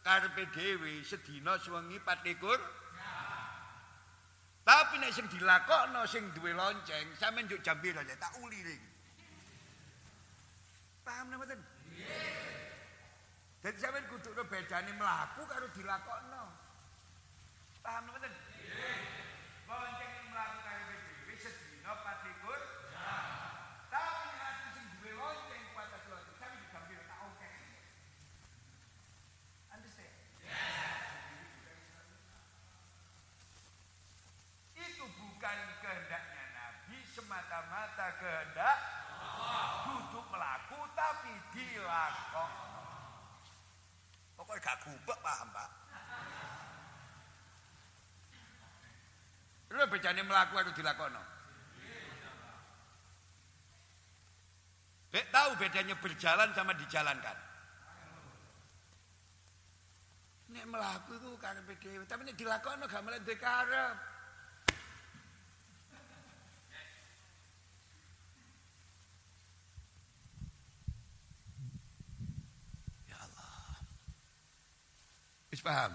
[0.00, 2.56] karepe dhewe sedina suwengi 24
[4.66, 8.74] tapi nek sing dilakokno sing duwe lonceng, sampean njuk jam pira tak uli iki.
[11.06, 11.46] Paham napa?
[11.46, 11.62] Nggih.
[13.62, 16.44] Dadi sampean kudu bedane mlaku karo dilakokno.
[17.78, 18.34] Paham betul?
[19.70, 22.58] Bonceng melakukan PDW sedina patikur.
[23.86, 27.50] Tapi hati sing duwe lonceng kuat lonceng tapi digambil tak oke.
[29.70, 30.14] Understand?
[34.74, 36.98] Itu bukan kehendaknya Nabi
[37.36, 38.78] semata-mata kehendak
[39.84, 42.52] duduk melaku tapi dilakon.
[44.40, 45.70] Pokoknya gak gubek paham Pak.
[49.76, 51.22] Lu bedanya melaku atau dilakono?
[55.12, 57.36] Be, tahu bedanya berjalan sama dijalankan?
[60.56, 63.96] Nek melaku itu karena PDW, tapi nek dilakono gak mulai dekarep.
[64.00, 64.15] Ya
[75.66, 75.92] paham?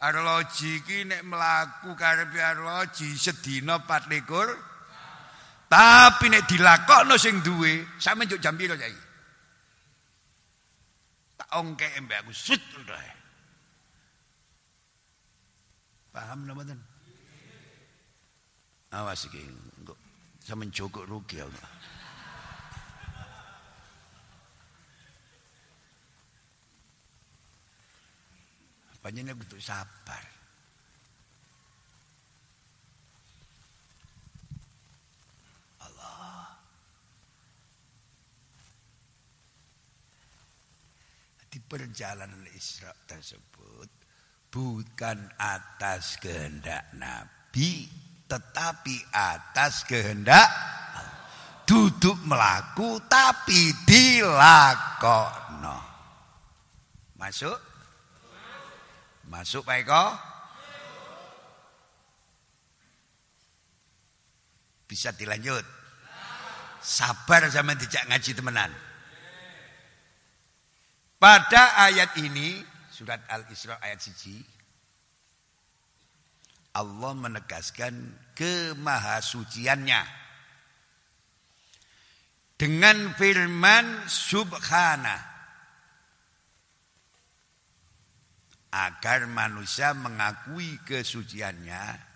[0.00, 8.40] Arloji iki nek mlaku karepe arloji sedina 24 tapi nek dilakokno sing duwe sampe njuk
[8.42, 8.96] jam piro cai
[11.38, 13.02] tak ongke mbak aku sut udah.
[16.10, 16.80] Paham napa mboten
[18.90, 19.42] awas iki
[19.78, 19.94] engko
[20.42, 20.66] sampe
[21.06, 21.54] rugi aku
[29.00, 30.24] Panjenengan kudu sabar.
[35.80, 36.60] Allah.
[41.48, 43.88] Di perjalanan Isra tersebut
[44.52, 47.88] bukan atas kehendak Nabi
[48.28, 50.46] tetapi atas kehendak
[51.64, 55.78] duduk melaku tapi dilakono.
[57.16, 57.69] Masuk?
[59.30, 60.10] Masuk Pak Eko?
[64.90, 65.62] Bisa dilanjut?
[66.82, 68.74] Sabar sama tidak ngaji temenan.
[71.14, 72.58] Pada ayat ini,
[72.90, 77.94] surat Al-Isra ayat 1, Allah menegaskan
[78.34, 80.02] kemahasuciannya.
[82.58, 85.29] Dengan firman subhana.
[88.70, 92.10] Agar manusia mengakui kesuciannya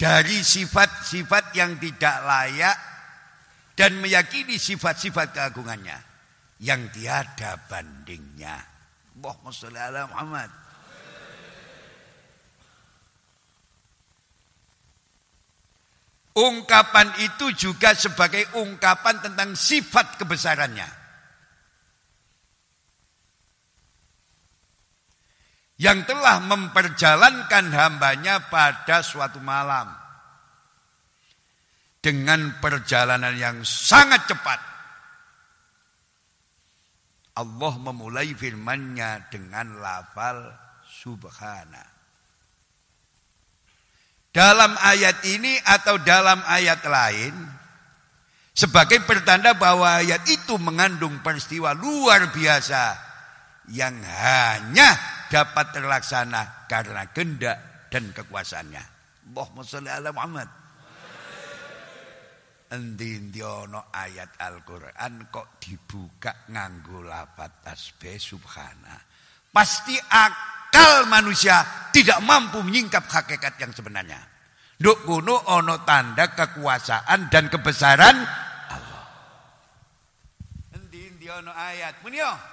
[0.00, 2.76] dari sifat-sifat yang tidak layak
[3.78, 5.94] dan meyakini sifat-sifat keagungannya
[6.58, 8.58] yang tiada bandingnya.
[9.18, 10.50] Allahumma sholli Muhammad.
[16.32, 21.01] Ungkapan itu juga sebagai ungkapan tentang sifat kebesarannya.
[25.80, 29.88] Yang telah memperjalankan hambanya pada suatu malam.
[32.02, 34.60] Dengan perjalanan yang sangat cepat.
[37.32, 40.52] Allah memulai firmannya dengan lafal
[40.84, 41.92] subhana.
[44.32, 47.36] Dalam ayat ini atau dalam ayat lain
[48.56, 52.96] sebagai pertanda bahwa ayat itu mengandung peristiwa luar biasa
[53.72, 54.96] yang hanya
[55.32, 58.84] dapat terlaksana karena kehendak dan kekuasaannya.
[59.32, 60.48] Allahumma sholli ala Muhammad.
[62.72, 68.96] Endi ono ayat Al-Qur'an kok dibuka nganggo lafaz tasbih subhana.
[69.52, 71.60] Pasti akal manusia
[71.92, 74.20] tidak mampu menyingkap hakikat yang sebenarnya.
[74.80, 78.16] Nduk kuno ono tanda kekuasaan dan kebesaran
[78.72, 79.04] Allah.
[80.76, 82.51] Endi ono ayat muni yo.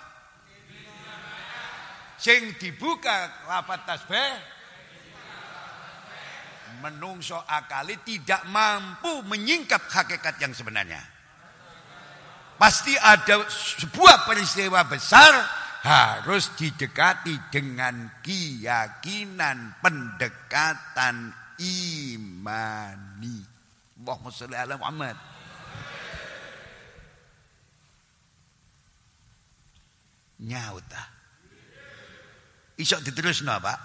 [2.20, 4.60] Sing dibuka lafaz tasbih
[6.84, 11.00] menungso akali tidak mampu menyingkap hakikat yang sebenarnya.
[12.60, 15.32] Pasti ada sebuah peristiwa besar
[15.80, 23.40] harus didekati dengan keyakinan pendekatan imani.
[24.04, 25.18] Allahumma ala Muhammad.
[30.40, 31.19] Nyaut
[32.80, 33.80] Isok diterusno, Pak.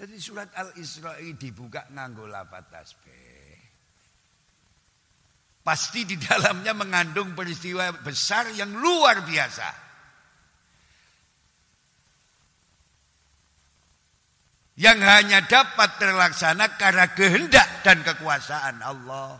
[0.00, 3.58] Jadi surat Al-Isra dibuka nganggo lafaz tasbih.
[5.60, 9.89] Pasti di dalamnya mengandung peristiwa besar yang luar biasa.
[14.80, 19.36] Yang hanya dapat terlaksana karena kehendak dan kekuasaan Allah.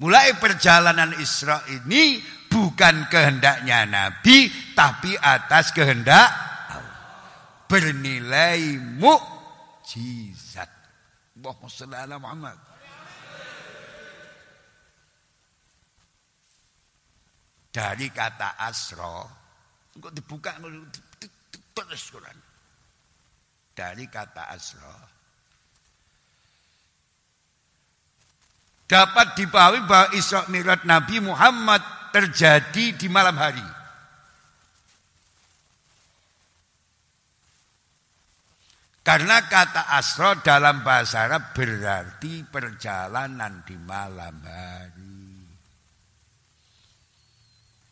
[0.00, 2.16] Mulai perjalanan Isra ini
[2.48, 6.32] bukan kehendaknya Nabi, tapi atas kehendak
[6.72, 7.68] Allah.
[7.68, 10.72] Bernilai mukjizat.
[11.36, 12.56] Muhammad.
[17.68, 19.28] Dari kata asro,
[20.00, 20.56] kok dibuka
[21.76, 22.53] terus Quran.
[23.74, 24.96] Dari kata asro,
[28.86, 31.82] dapat dipahami bahwa Isra Mi'raj Nabi Muhammad
[32.14, 33.66] terjadi di malam hari.
[39.04, 45.44] Karena kata asro dalam bahasa Arab berarti perjalanan di malam hari.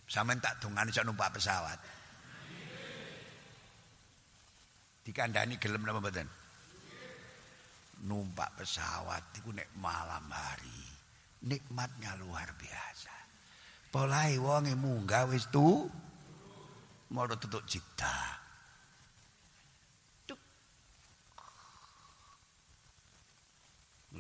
[0.08, 1.91] Sama tak tungan iso numpak pesawat.
[5.02, 6.28] Dikandani gelem napa mboten?
[8.06, 10.82] Numpak pesawat itu nek malam hari.
[11.42, 13.14] Nikmatnya luar biasa.
[13.90, 15.90] Polai wonge munggah wis tu
[17.10, 18.38] mau tutuk cita.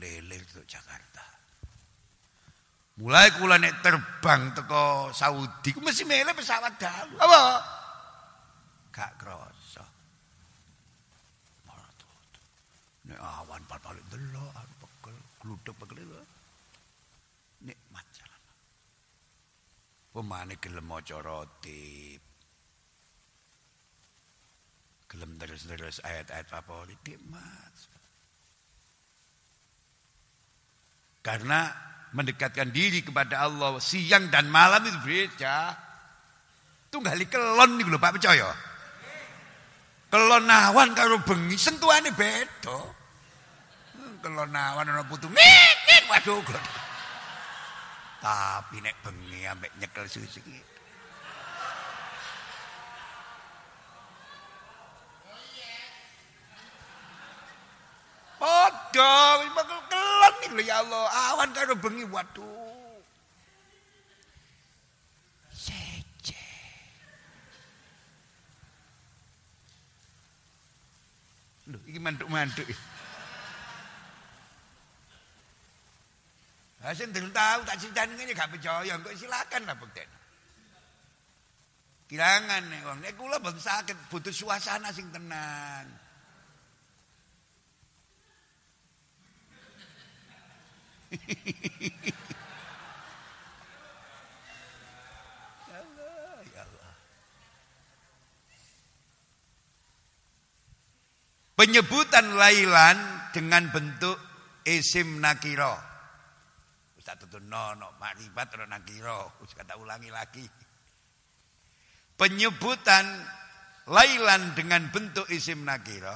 [0.02, 1.26] Lele tutuk Jakarta.
[2.98, 7.16] Mulai kula nek terbang teko Saudi ku mesti mele pesawat dalu.
[7.22, 7.42] Apa?
[8.92, 9.84] Gak kroso.
[13.02, 14.50] Nek awan pal-palik delok,
[14.82, 16.10] pegel, gluduk-pegel
[17.62, 18.42] nikmat jalan.
[20.12, 22.22] Pemane gelem maca rotib.
[25.08, 27.74] Gelem terus-terus ayat-ayat favorit nikmat.
[31.22, 31.70] Karena
[32.12, 35.76] mendekatkan diri kepada Allah siang dan malam itu beda.
[36.92, 38.50] Tunggali kelon nih lho Pak percaya.
[40.12, 43.01] Kelon awan karo bengi sentuhane beda.
[44.22, 45.26] Kelon awan ana putu.
[45.26, 46.38] Nih, waduh.
[48.22, 50.62] Tapi nek bengi ambek nyekel susu iki.
[58.38, 59.42] Padha
[59.90, 61.10] kelon lho ya Allah.
[61.34, 62.62] Awan karo bengi waduh.
[71.90, 72.70] Iki mantuk-mantuk.
[76.82, 80.08] Lah sing tahu tak critani ngene gak percaya, kok silakan lah bukten.
[82.10, 85.86] Kirangan nek wong nek kula mboten butuh suasana sing tenang.
[95.72, 96.92] Allah, ya Allah.
[101.54, 102.98] Penyebutan lailan
[103.30, 104.18] dengan bentuk
[104.66, 105.91] isim nakiro.
[107.02, 109.34] Ustaz tutur no, no, makrifat no nakiro.
[109.42, 110.46] Ustaz kata ulangi lagi.
[112.14, 113.02] Penyebutan
[113.90, 116.14] lailan dengan bentuk isim nakiro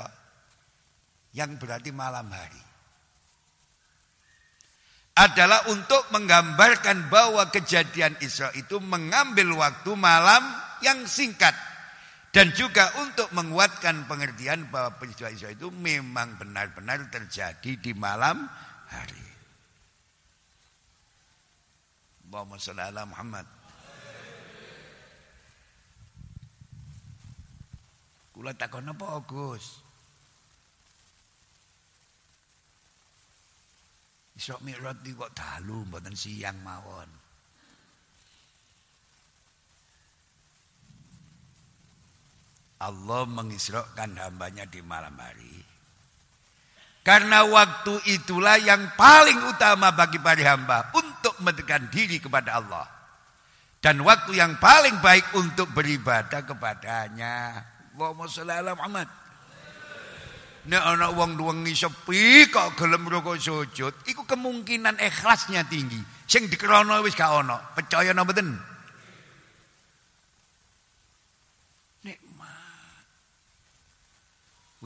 [1.34, 2.62] yang berarti malam hari
[5.18, 10.47] adalah untuk menggambarkan bahwa kejadian Isra itu mengambil waktu malam
[10.87, 11.57] yang singkat
[12.30, 18.47] dan juga untuk menguatkan pengertian bahwa peristiwa Isra itu memang benar-benar terjadi di malam
[18.87, 19.26] hari.
[22.27, 23.47] Allahumma sholli ala Muhammad.
[28.35, 29.87] Kula takon apa Gus?
[34.37, 37.09] Isra Mi'raj iki kok dalu mboten siang mawon.
[42.77, 45.65] Allah mengisrokan hambanya di malam hari.
[47.07, 52.82] Karena waktu itulah yang paling utama bagi para hamba untuk mendekatkan diri kepada Allah.
[53.78, 57.62] Dan waktu yang paling baik untuk beribadah kepadanya.
[57.94, 59.07] Allahumma sholli ala Muhammad.
[60.66, 66.02] Nek ana wong wengi sepi kok gelem rukuk sujud, iku kemungkinan ikhlasnya tinggi.
[66.26, 67.62] Sing dikrono wis gak ana.
[67.70, 68.50] Percaya napa mboten?
[72.02, 73.02] Nikmat.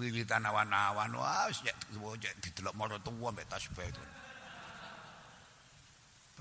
[0.01, 1.76] Wiwitan awan-awan wah wis nek
[2.40, 4.03] didelok mara tuwa mbek tasbih itu.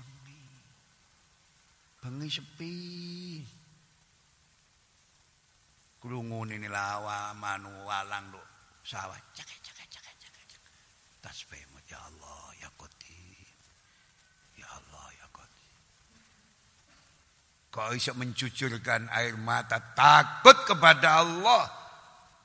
[0.00, 0.40] Bengi.
[2.00, 2.74] Bengi sepi.
[6.00, 8.40] Krungune lawa manu walang lho.
[8.80, 10.62] Sawah cek cek cek cek cek
[11.20, 13.50] tasbih ya Allah ya Qadir
[14.56, 15.74] ya Allah ya Qadir
[17.74, 19.78] kau bisa mencucurkan air mata?
[19.94, 21.79] Takut kepada Allah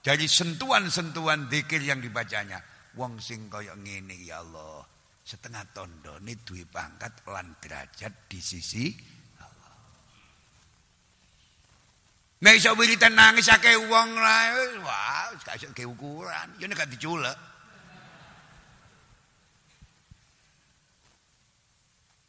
[0.05, 2.61] dari sentuhan-sentuhan zikir yang dibacanya
[2.93, 4.85] wong sing kaya ngene ya Allah
[5.25, 8.93] setengah tondo ini duwe pangkat lan derajat di sisi
[9.41, 9.73] Allah.
[12.45, 14.53] Nek iso wiritan nangis akeh wong lah,
[14.85, 16.53] wah, gak iso ukuran.
[16.61, 17.33] Ya nek gak.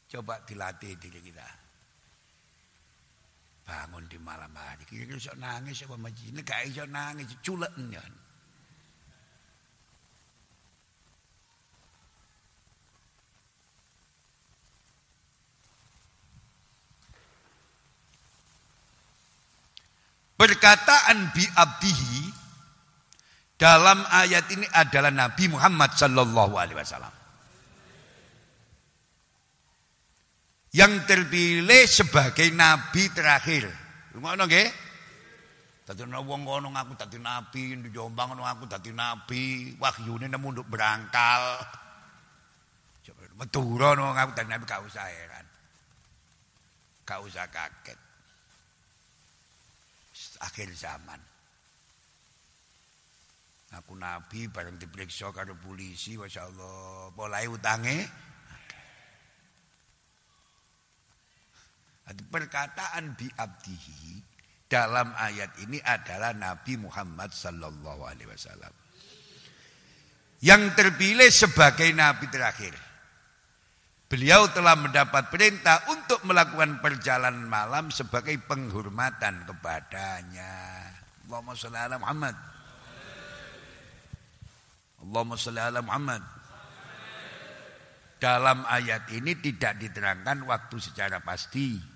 [0.09, 1.66] Coba dilatih diri kita.
[3.67, 8.13] Bangun di malam hari, kira-kira iso nangis apa majine gak iso nangis, culek nyon.
[20.37, 22.29] Perkataan bi abdihi
[23.57, 27.16] dalam ayat ini adalah Nabi Muhammad sallallahu alaihi wasallam.
[30.77, 33.65] Yang terpilih sebagai nabi terakhir.
[34.13, 34.69] Ngono nggih?
[35.89, 40.69] Dadi wong ngono aku dadi nabi, di Jombang ngono aku dadi nabi, wahyune nemu nduk
[40.69, 41.65] berangkal.
[43.41, 45.47] Madura ngono aku dadi nabi gak usah heran.
[47.09, 47.99] Gak usah kaget
[50.41, 51.21] akhir zaman.
[53.77, 58.26] Aku nabi bareng diperiksa karo polisi, Masya Allah, mulai utange.
[62.07, 64.23] Perkataan bi abdihi
[64.71, 68.71] dalam ayat ini adalah Nabi Muhammad sallallahu alaihi wasallam.
[70.39, 72.77] Yang terpilih sebagai nabi terakhir.
[74.07, 80.55] Beliau telah mendapat perintah untuk melakukan perjalanan malam sebagai penghormatan kepadanya.
[81.27, 82.37] Allahumma salli ala Muhammad.
[85.03, 86.23] Allahumma salli ala Muhammad.
[88.23, 91.96] Dalam ayat ini tidak diterangkan waktu secara pasti.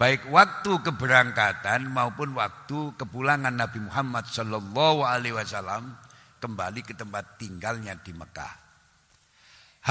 [0.00, 5.92] Baik waktu keberangkatan maupun waktu kepulangan Nabi Muhammad sallallahu alaihi wasallam
[6.40, 8.54] kembali ke tempat tinggalnya di Mekah.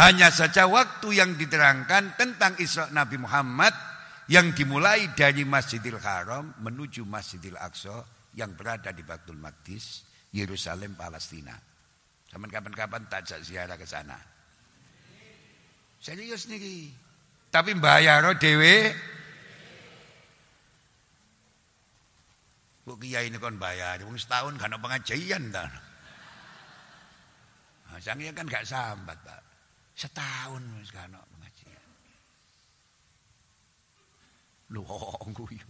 [0.01, 3.69] Hanya saja waktu yang diterangkan tentang Isra Nabi Muhammad
[4.33, 8.01] yang dimulai dari Masjidil Haram menuju Masjidil Aqsa
[8.33, 11.53] yang berada di Baitul Maqdis, Yerusalem, Palestina.
[12.33, 14.17] Kapan kapan-kapan tak ziarah ke sana.
[16.01, 16.89] Serius nih.
[17.53, 18.89] Tapi bayar dewe.
[22.89, 25.69] Kok kiai ini kon bayar, wong setahun karena pengajian dah.
[27.85, 29.41] Nah, sang kan gak sambat, Pak.
[29.93, 31.89] Setahun wis kana pengajian.
[34.73, 34.81] Lho
[35.37, 35.69] guyu.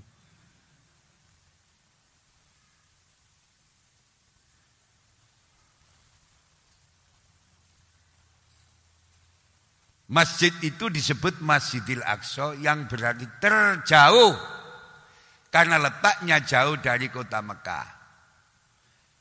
[10.08, 14.59] Masjid itu disebut Masjidil Aqsa yang berarti terjauh
[15.50, 18.00] karena letaknya jauh dari kota Mekah.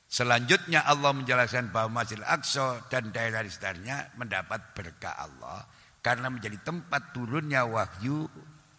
[0.08, 5.68] Selanjutnya Allah menjelaskan bahwa Masjid Aqsa dan daerah di sekitarnya mendapat berkah Allah
[6.00, 8.24] karena menjadi tempat turunnya wahyu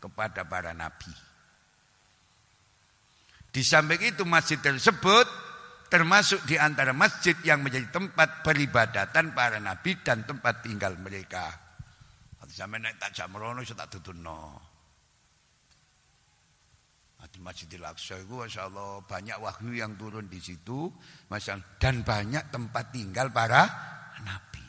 [0.02, 1.14] kepada para nabi.
[3.50, 5.30] Di samping itu masjid tersebut
[5.89, 11.50] termasuk di antara masjid yang menjadi tempat peribadatan para nabi dan tempat tinggal mereka.
[12.50, 14.69] Sampai naik tak jamrono tak tutuno.
[17.30, 20.90] Di Masjidil Aqsa itu Masya Allah banyak wahyu yang turun di situ
[21.30, 23.70] Masya Allah, dan banyak tempat tinggal para
[24.26, 24.66] nabi.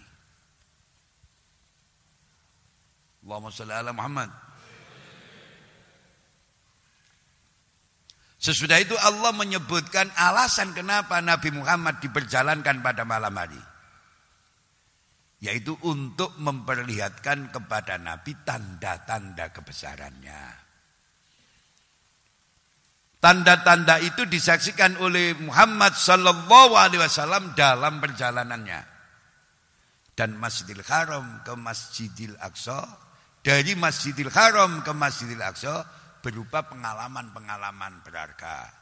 [3.25, 4.31] Allahumma salli ala Muhammad.
[8.41, 13.61] Sesudah itu Allah menyebutkan alasan kenapa Nabi Muhammad diperjalankan pada malam hari.
[15.45, 20.70] Yaitu untuk memperlihatkan kepada Nabi tanda-tanda kebesarannya.
[23.21, 28.81] Tanda-tanda itu disaksikan oleh Muhammad sallallahu alaihi wasallam dalam perjalanannya.
[30.17, 32.81] Dan Masjidil Haram ke Masjidil Aqsa,
[33.45, 35.85] dari Masjidil Haram ke Masjidil Aqsa
[36.25, 38.73] berupa pengalaman-pengalaman berharga.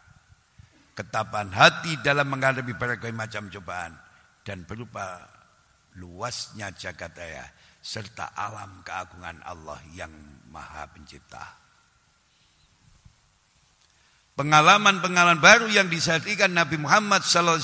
[0.94, 3.94] Ketapan hati dalam menghadapi berbagai macam cobaan
[4.42, 5.22] dan berupa
[5.98, 7.46] luasnya jagat raya
[7.78, 10.10] serta alam keagungan Allah yang
[10.50, 11.67] Maha Pencipta.
[14.38, 17.58] Pengalaman-pengalaman baru yang disajikan Nabi Muhammad SAW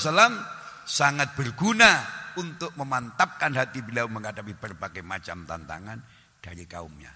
[0.83, 2.03] sangat berguna
[2.35, 6.03] untuk memantapkan hati beliau menghadapi berbagai macam tantangan
[6.43, 7.15] dari kaumnya.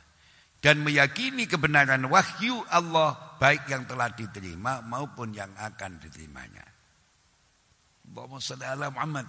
[0.63, 6.63] Dan meyakini kebenaran wahyu Allah baik yang telah diterima maupun yang akan diterimanya.
[8.95, 9.27] Muhammad.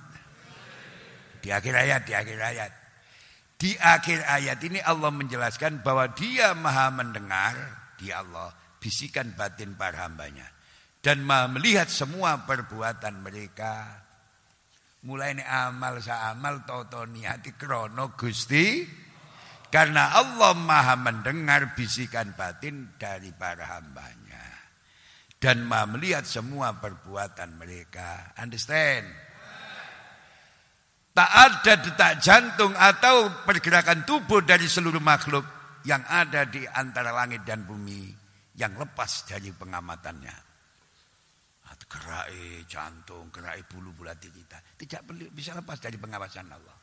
[1.43, 2.73] Di akhir ayat, di akhir ayat.
[3.59, 7.55] Di akhir ayat ini Allah menjelaskan bahwa dia maha mendengar,
[7.99, 10.49] dia Allah bisikan batin para hambanya.
[11.01, 14.05] Dan melihat semua perbuatan mereka.
[15.01, 18.85] Mulai ini amal sa amal toto niati krono Gusti
[19.73, 24.45] karena Allah maha mendengar bisikan batin dari para hambanya
[25.41, 28.37] dan maha melihat semua perbuatan mereka.
[28.37, 29.09] Understand?
[31.17, 35.49] Tak ada detak jantung atau pergerakan tubuh dari seluruh makhluk
[35.89, 38.20] yang ada di antara langit dan bumi
[38.61, 40.51] yang lepas dari pengamatannya
[41.91, 44.63] gerai jantung, gerai bulu hati kita.
[44.79, 45.03] Tidak
[45.35, 46.79] bisa lepas dari pengawasan Allah.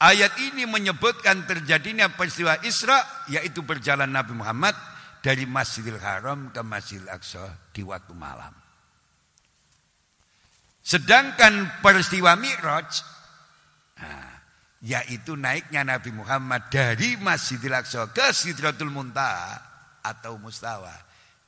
[0.00, 4.72] Ayat ini menyebutkan terjadinya peristiwa Isra yaitu berjalan Nabi Muhammad
[5.20, 8.54] dari Masjidil Haram ke Masjidil Aqsa di waktu malam.
[10.80, 12.88] Sedangkan peristiwa Mi'raj
[14.00, 14.29] nah,
[14.80, 19.60] yaitu naiknya Nabi Muhammad dari Masjidil Aqsa ke Sidratul Muntaha
[20.00, 20.92] atau mustawa.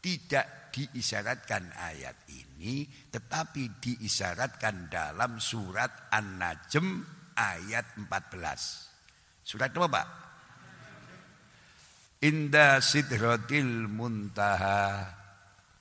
[0.03, 6.87] Tidak diisyaratkan ayat ini, tetapi diisyaratkan dalam surat An-Najm
[7.39, 9.47] ayat 14.
[9.47, 10.09] Surat apa Pak?
[12.23, 15.03] Inda sidratil muntaha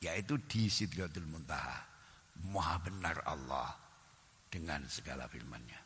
[0.01, 1.85] yaitu di sidratil muntaha
[2.49, 3.69] maha benar Allah
[4.49, 5.80] dengan segala firman-Nya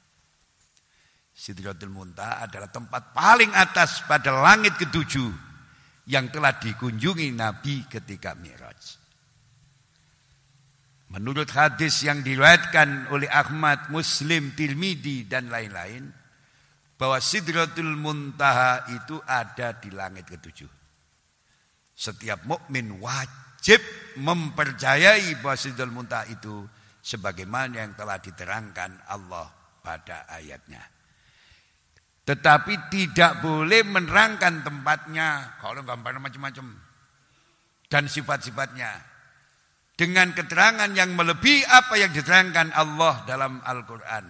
[1.35, 5.27] Sidratul Muntaha adalah tempat paling atas pada langit ketujuh
[6.07, 9.03] yang telah dikunjungi Nabi ketika Mi'raj.
[11.11, 16.07] Menurut hadis yang diriwayatkan oleh Ahmad, Muslim, Tirmidzi dan lain-lain
[16.95, 20.71] bahwa Sidratul Muntaha itu ada di langit ketujuh.
[21.95, 23.83] Setiap mukmin wajib
[24.23, 26.63] mempercayai bahwa Sidratul Muntaha itu
[27.03, 29.51] sebagaimana yang telah diterangkan Allah
[29.83, 30.94] pada ayatnya.
[32.25, 35.61] Tetapi tidak boleh menerangkan tempatnya.
[35.61, 36.65] Kalau gambarnya macam-macam.
[37.85, 38.91] Dan sifat-sifatnya.
[39.95, 44.25] Dengan keterangan yang melebihi apa yang diterangkan Allah dalam Al-Quran.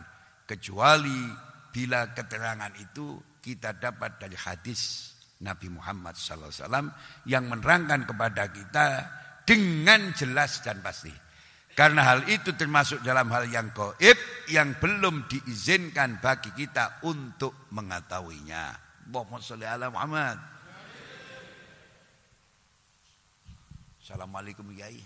[0.45, 1.25] Kecuali
[1.71, 6.91] bila keterangan itu kita dapat dari hadis Nabi Muhammad SAW
[7.25, 8.85] yang menerangkan kepada kita
[9.43, 11.24] dengan jelas dan pasti.
[11.75, 14.15] Karena hal itu termasuk dalam hal yang goib
[14.47, 18.71] yang belum diizinkan bagi kita untuk mengetahuinya.
[23.99, 25.03] Assalamualaikum Kiai.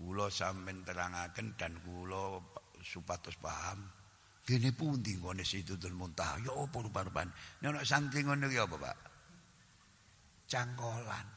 [0.00, 3.84] Kulo sampean terangaken dan kulo supados paham.
[4.48, 6.40] Kene pundi ngene Sidratul Muntaha?
[6.40, 7.28] Ya apa rupa-rupan?
[7.60, 8.96] Nek santri ngono ya apa, Pak?
[10.46, 11.35] Cangkolan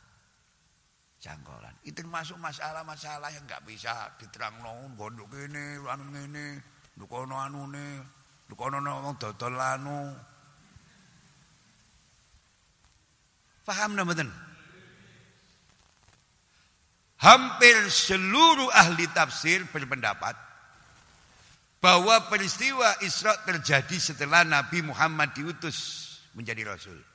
[1.19, 1.75] jangkolan.
[1.83, 6.55] Itu termasuk masalah-masalah yang nggak bisa diterang nong gondok ini, anu ini,
[6.95, 7.99] dukono anu ini,
[8.47, 9.99] dukono ngomong dodol anu.
[13.67, 14.25] Paham namanya?
[17.19, 20.33] Hampir seluruh ahli tafsir berpendapat
[21.83, 27.08] bahwa peristiwa Isra terjadi setelah Nabi Muhammad diutus menjadi Rasul.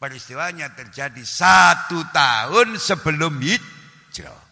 [0.00, 4.48] Peristiwanya terjadi satu tahun sebelum hijrah.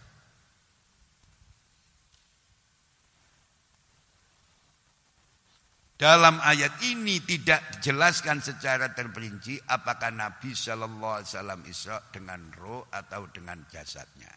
[5.99, 12.87] Dalam ayat ini tidak dijelaskan secara terperinci apakah Nabi Shallallahu Alaihi Wasallam Isra dengan roh
[12.93, 14.31] atau dengan jasadnya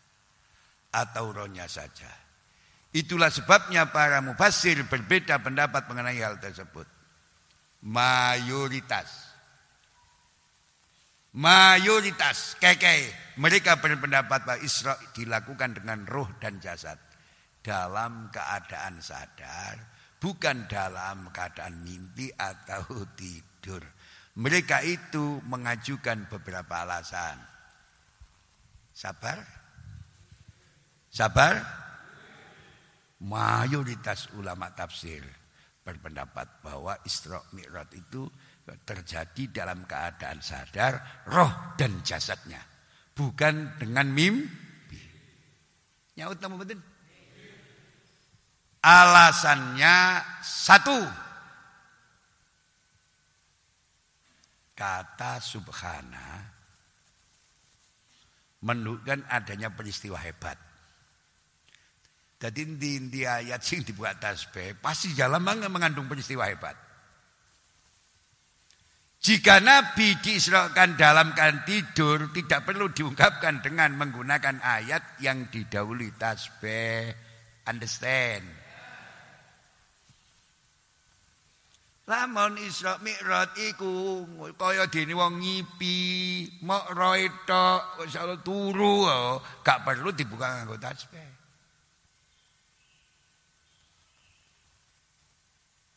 [0.95, 2.09] atau rohnya saja.
[2.95, 6.87] Itulah sebabnya para mufasir berbeda pendapat mengenai hal tersebut.
[7.83, 9.30] Mayoritas
[11.31, 13.07] Mayoritas keke
[13.39, 16.99] mereka berpendapat bahwa Isra dilakukan dengan roh dan jasad
[17.63, 19.79] dalam keadaan sadar,
[20.19, 22.83] bukan dalam keadaan mimpi atau
[23.19, 23.79] tidur.
[24.35, 27.39] Mereka itu mengajukan beberapa alasan.
[28.91, 29.39] Sabar?
[31.07, 31.55] Sabar?
[33.23, 35.23] Mayoritas ulama tafsir
[35.85, 38.27] berpendapat bahwa Isra Mi'raj itu
[38.65, 42.61] terjadi dalam keadaan sadar roh dan jasadnya.
[43.11, 45.01] Bukan dengan mimpi.
[46.17, 46.79] Nyaut nama betul.
[48.81, 49.97] Alasannya
[50.41, 50.99] satu.
[54.73, 56.49] Kata subhana
[58.65, 60.57] menunjukkan adanya peristiwa hebat.
[62.41, 66.90] Jadi di, ayat sing dibuat tasbih pasti jalan mengandung peristiwa hebat
[69.21, 77.13] jika Nabi diisrakan dalam keadaan tidur, tidak perlu diungkapkan dengan menggunakan ayat yang didahului tasbih.
[77.69, 78.49] Understand?
[82.09, 84.25] Lamun Isra Mi'raj iku
[84.57, 85.99] kaya dene wong ngipi,
[86.65, 89.05] mok roe tok, insyaallah turu
[89.61, 91.29] gak perlu dibuka nganggo tasbih.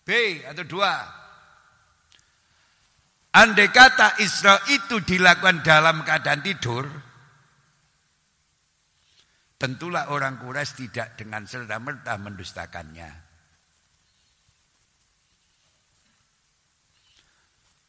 [0.04, 0.08] B
[0.44, 1.23] atau dua.
[3.35, 6.87] Andai kata Isra itu dilakukan dalam keadaan tidur,
[9.59, 13.11] tentulah orang Quraisy tidak dengan serta-merta mendustakannya.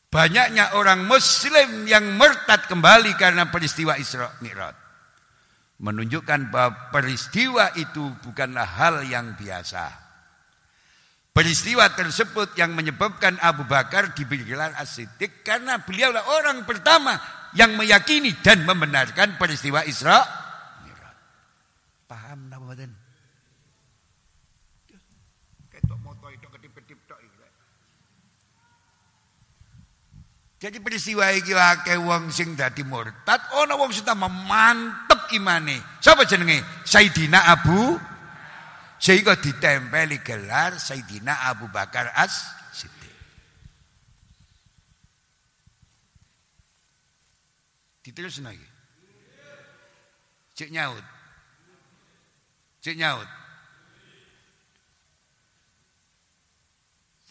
[0.09, 4.73] Banyaknya orang muslim yang murtad kembali karena peristiwa Isra Mi'raj.
[5.75, 10.04] Menunjukkan bahwa peristiwa itu bukanlah hal yang biasa.
[11.35, 14.95] Peristiwa tersebut yang menyebabkan Abu Bakar diberi gelar as
[15.43, 17.19] karena beliaulah orang pertama
[17.51, 20.23] yang meyakini dan membenarkan peristiwa Isra
[20.87, 21.17] Mi'raj.
[22.07, 22.91] Paham napa mboten?
[30.55, 35.83] Jadi peristiwa iki akeh wong sing dadi murtad, ana wong sing mantep imane.
[35.99, 36.63] Sapa jenenge?
[36.87, 37.99] Sayyidina Abu
[38.99, 42.33] sehingga ditempeli gelar Sayyidina Abu Bakar As
[42.71, 43.15] Siddiq.
[48.05, 48.67] Diterus lagi.
[50.55, 51.05] Cek nyaut.
[52.79, 53.29] Cek nyaut.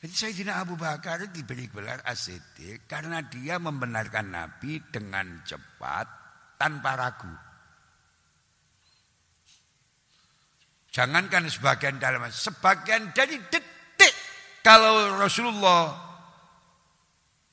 [0.04, 6.04] Jadi Sayyidina Abu Bakar diberi gelar asidik karena dia membenarkan Nabi dengan cepat
[6.60, 7.43] tanpa ragu.
[10.94, 14.14] Jangankan sebagian dalam, sebagian dari detik
[14.62, 16.14] kalau Rasulullah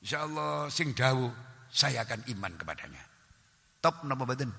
[0.02, 1.30] Insya Allah sing dawu
[1.70, 3.02] saya akan iman kepadanya.
[3.78, 4.50] Top nama badan.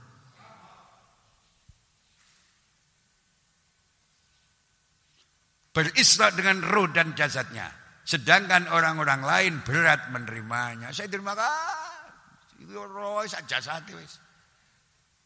[5.74, 7.68] Berisra dengan roh dan jasadnya.
[8.08, 10.96] Sedangkan orang-orang lain berat menerimanya.
[10.96, 12.72] Saya terima kasih.
[12.72, 14.20] Roy saja satu wis.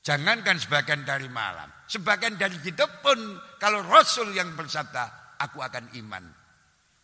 [0.07, 1.67] Jangankan sebagian dari malam.
[1.83, 3.19] Sebagian dari hidup pun
[3.59, 6.23] kalau Rasul yang bersabda, aku akan iman.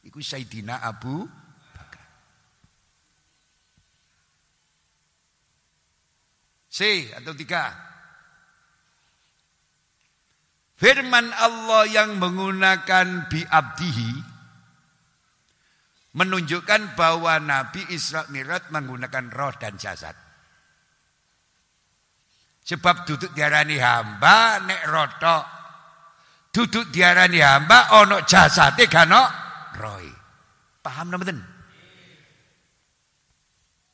[0.08, 1.28] Itu Sayyidina Abu
[1.76, 2.08] Bakar.
[6.72, 7.76] C atau tiga.
[10.80, 14.12] Firman Allah yang menggunakan bi'abdihi
[16.16, 20.23] menunjukkan bahwa Nabi Isra Mi'raj menggunakan roh dan jasad.
[22.64, 25.38] Sebab duduk diarani hamba nek roto.
[26.54, 29.24] Duduk diarani hamba ono jasate gano
[29.76, 30.08] roy.
[30.80, 31.40] Paham mboten?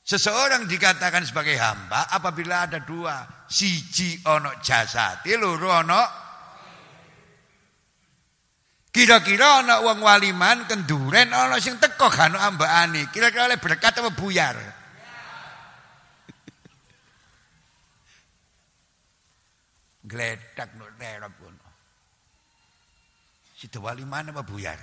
[0.05, 6.01] Seseorang dikatakan sebagai hamba apabila ada dua, siji ono jasate, loro ono
[8.89, 13.05] Kira-kira ana wong waliman kenduren ana sing teko kan ambakane.
[13.13, 14.57] Kira-kira oleh berkat apa buyar?
[20.09, 21.69] Gledak nur terop kono.
[23.53, 24.81] Sida waliman apa buyar?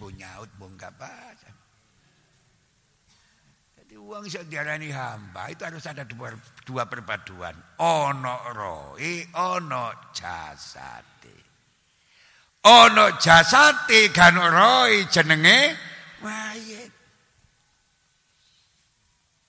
[0.00, 1.10] Mbok nyaut mbok apa?
[3.76, 6.32] Jadi uang bisa diarani hamba itu harus ada dua,
[6.64, 7.52] dua perpaduan.
[7.84, 11.36] Ono roe, ono jasate.
[12.64, 15.76] Ono jasate kan roe jenenge
[16.24, 16.93] mayit.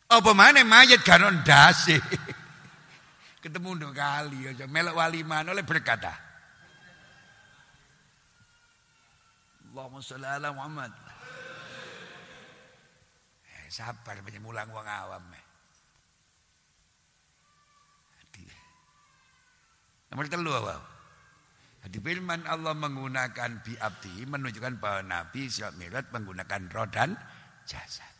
[0.05, 1.97] Apa mana mayit kan ndase.
[3.43, 6.13] Ketemu dua kali aja melok waliman oleh berkata.
[9.69, 10.93] Allahumma sholli ala Muhammad.
[13.69, 15.25] Sabar penyemulang wong awam.
[20.15, 20.79] Nomor telu wow.
[21.91, 27.19] Di firman Allah menggunakan biabdi menunjukkan bahwa Nabi Isra Mi'raj menggunakan roh dan
[27.67, 28.14] jasad.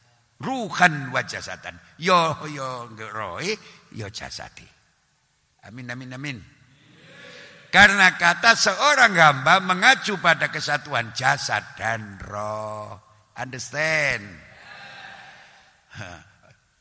[0.45, 1.73] Ruhan wa jasatan.
[1.97, 3.49] Yo yo roe
[3.97, 4.65] yo jasadi.
[5.65, 6.37] Amin amin amin.
[7.73, 12.93] Karena kata seorang hamba mengacu pada kesatuan jasad dan roh.
[13.35, 14.23] Understand?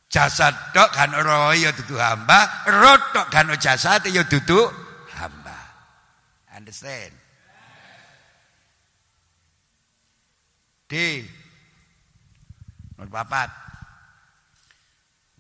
[0.07, 4.71] Jasad tok kan roh ya dudu hamba, roh tok kan jasad ya dudu
[5.19, 5.59] hamba.
[6.55, 7.11] Understand?
[10.87, 11.27] D.
[12.95, 13.51] Nomor papat.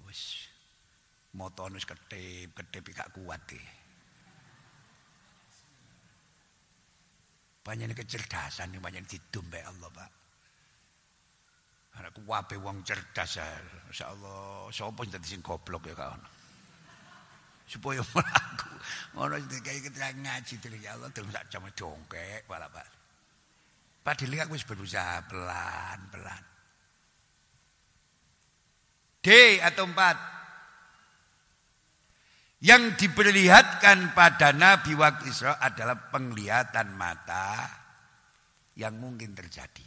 [0.06, 0.50] Wis
[1.38, 3.42] motone ketip, ketip gak kuat.
[7.64, 10.10] Banyak kecerdasan yang banyak didumbe Allah, Pak.
[11.94, 13.46] Anakku wape wong cerdas ya.
[13.86, 16.22] Masyaallah, sapa sing dadi sing goblok ya kawan.
[17.64, 18.72] Supaya mlaku
[19.14, 22.74] ngono sing kayak keterangan ngaji terus ya Allah terus sak jam dongkek balap
[24.04, 26.53] Padahal aku wis berusaha pelan-pelan.
[29.24, 30.36] D atau empat.
[32.60, 37.68] Yang diperlihatkan pada Nabi waktu Isra adalah penglihatan mata
[38.76, 39.84] yang mungkin terjadi.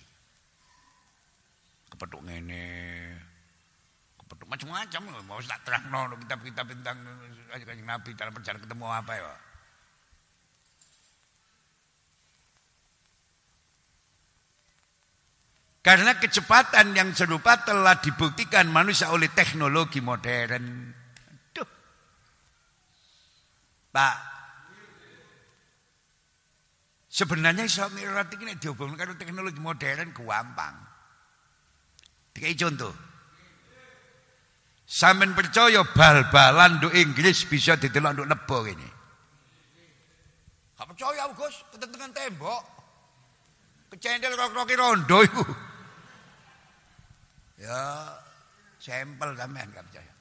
[1.90, 2.70] Kepeduk ini,
[4.22, 5.02] kepeduk macam-macam.
[5.26, 6.98] Mau tak terang no, kitab-kitab tentang
[7.82, 9.34] Nabi dalam perjalanan ketemu apa ya.
[15.88, 20.92] Karena kecepatan yang serupa telah dibuktikan manusia oleh teknologi modern.
[21.56, 21.70] Duh.
[23.96, 24.16] Pak,
[27.08, 30.76] sebenarnya iso mirat ini dihubungkan dengan teknologi modern gampang.
[32.36, 32.92] Dikai contoh.
[34.84, 38.90] Sampeyan percaya bal-balan do Inggris bisa ditelok nduk nebo ini.
[40.76, 42.64] Gak percaya Gus, ketentengan tembok.
[43.96, 45.44] Kecendel rok-roki rondo iku.
[47.58, 48.14] Ya,
[48.78, 50.14] sampel sampean gak percaya.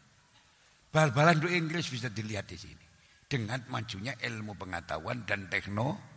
[0.89, 2.84] Bal-balan di Inggris bisa dilihat di sini.
[3.28, 6.16] Dengan majunya ilmu pengetahuan dan tekno.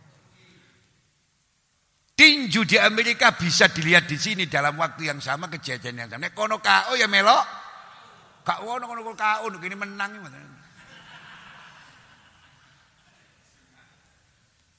[2.16, 6.32] Tinju di Amerika bisa dilihat di sini dalam waktu yang sama kejadian yang sama.
[6.32, 7.44] Kono KO ya melok.
[8.40, 10.12] Kak wono kono KO ini menang.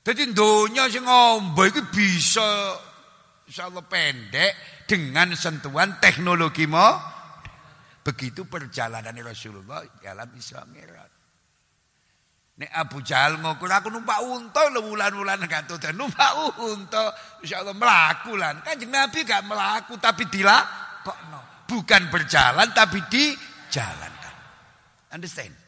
[0.01, 2.73] Jadi dunia sing ngombe iki bisa
[3.51, 4.55] insyaallah pendek
[4.87, 6.87] dengan sentuhan teknologi mo.
[7.99, 11.11] Begitu perjalanan Rasulullah dalam Isra Mi'raj.
[12.63, 16.31] Nek Abu Jahal ngukur aku numpak unta lho wulan-wulan dan numpak
[16.63, 17.11] unta
[17.43, 18.63] insyaallah melaku lan.
[18.63, 21.67] Kanjeng Nabi gak melaku tapi dilakokno.
[21.67, 24.35] Bukan berjalan tapi dijalankan.
[25.11, 25.60] Understand?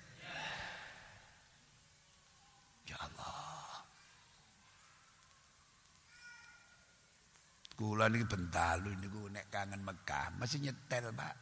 [7.73, 11.35] Kula niki bentalu niku nek kangen Mekah mesti nyetel, Pak.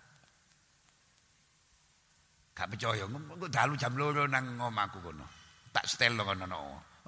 [2.55, 5.25] Gak percaya engko dalu jam loro nang omahku kono.
[5.71, 6.61] Tak setel kono ono.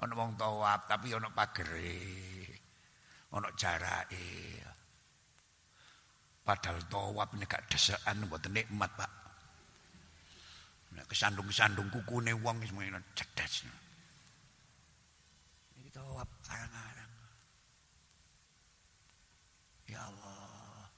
[0.04, 2.00] Ono wong tawaf tapi ono pagere.
[3.32, 4.60] Ono jarake.
[6.44, 9.12] Padahal tawaf nek gak desekan mboten nikmat, Pak.
[10.94, 13.64] Nek kesandung-kesandung kukune wong wis mene cedas.
[15.80, 16.93] Iki tawaf arang-arang.
[19.88, 20.88] Ya Allah.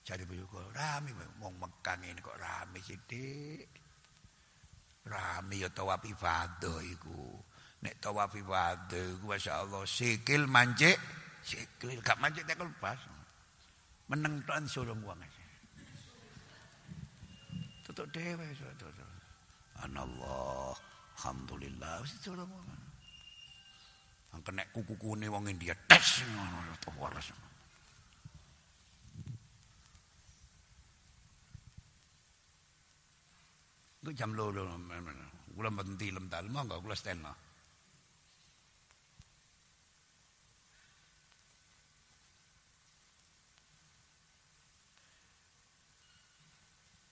[0.00, 3.68] Jadi bojoku rame wong Mekah ini kok rame sithik.
[5.06, 7.36] Rame ya tawaf ibadah iku.
[7.84, 10.96] Nek tawaf ibadah iku masyaallah sikil mancik,
[11.44, 12.98] sikil gak mancik tekel pas.
[14.10, 15.20] Meneng tok surung wong.
[17.86, 18.90] Tutuk dhewe tutuk.
[19.80, 20.74] Anallah,
[21.16, 22.66] alhamdulillah wis surung wong.
[24.30, 27.30] Angkene kuku-kune wong India tes ngono to waras.
[34.00, 34.64] Itu jam loro.
[35.52, 37.32] Kula mboten tilem tal, monggo kula setelno.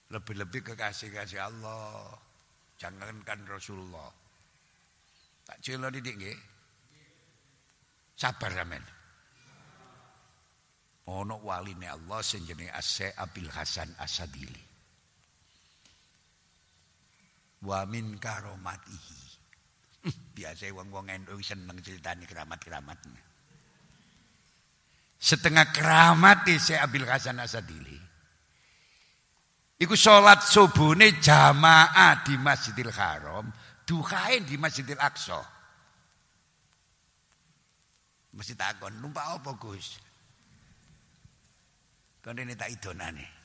[0.09, 2.17] Lebih-lebih kekasih-kasih Allah.
[2.81, 4.09] Jangankan Rasulullah.
[5.45, 6.37] Tak celo didik nggih.
[8.17, 8.81] Sabar sampean.
[11.13, 14.68] Ono waline Allah sing jenenge Asy Abil Hasan Asadili
[17.63, 19.19] wa min karomatihi.
[20.37, 23.23] Biasa wong-wong NU seneng ceritani keramat-keramatnya.
[25.19, 27.99] Setengah keramat saya Abil Hasan Asadili.
[29.79, 33.47] Iku sholat subuhne jamaah di Masjidil Haram,
[33.83, 35.39] dukain di Masjidil Aqsa.
[38.35, 39.99] Mesti takon, numpak apa Gus?
[42.23, 43.38] Kon ini tak idonane.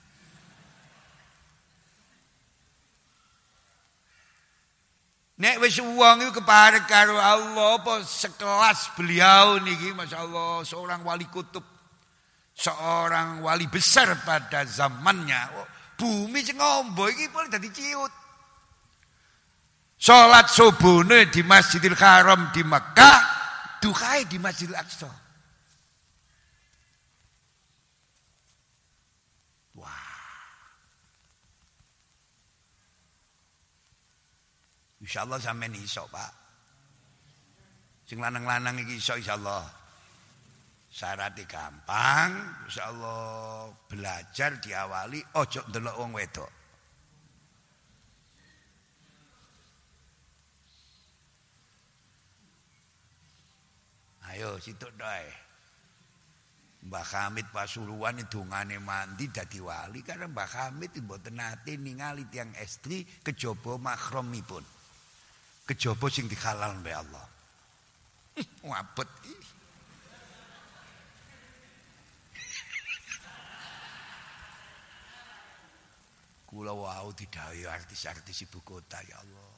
[5.35, 11.66] Nek wis wong iku keparek karo Allah apa sekelas beliau niki masyaallah seorang wali kutub
[12.55, 15.51] seorang wali besar pada zamannya.
[15.98, 18.12] Bumi sing ngombo iki boleh dadi ciut.
[19.98, 23.20] Salat subuhne di Masjidil Haram di Mekah
[23.82, 25.24] dukai di Masjidil Aqsa
[35.05, 36.33] Insyaallah sampean iso, Pak.
[38.09, 39.85] Sing lanang-lanang iki iso insyaallah.
[40.89, 42.33] Syaratnya gampang,
[42.71, 46.53] insyaallah belajar diawali ojo ndelok wong wedok.
[54.33, 55.29] Ayo situ doe.
[56.85, 63.05] Mbah Hamid Pasuruan dongane mandi dadi wali karena Mbah Hamid mboten nate ningali tiang estri
[63.25, 64.84] kejaba mahromipun.
[65.65, 67.27] Kejaba sing dihalal mbek Allah.
[68.69, 69.11] Wabet.
[76.45, 79.53] Kula wau didhawuhi artis-artis ibu kota ya Allah.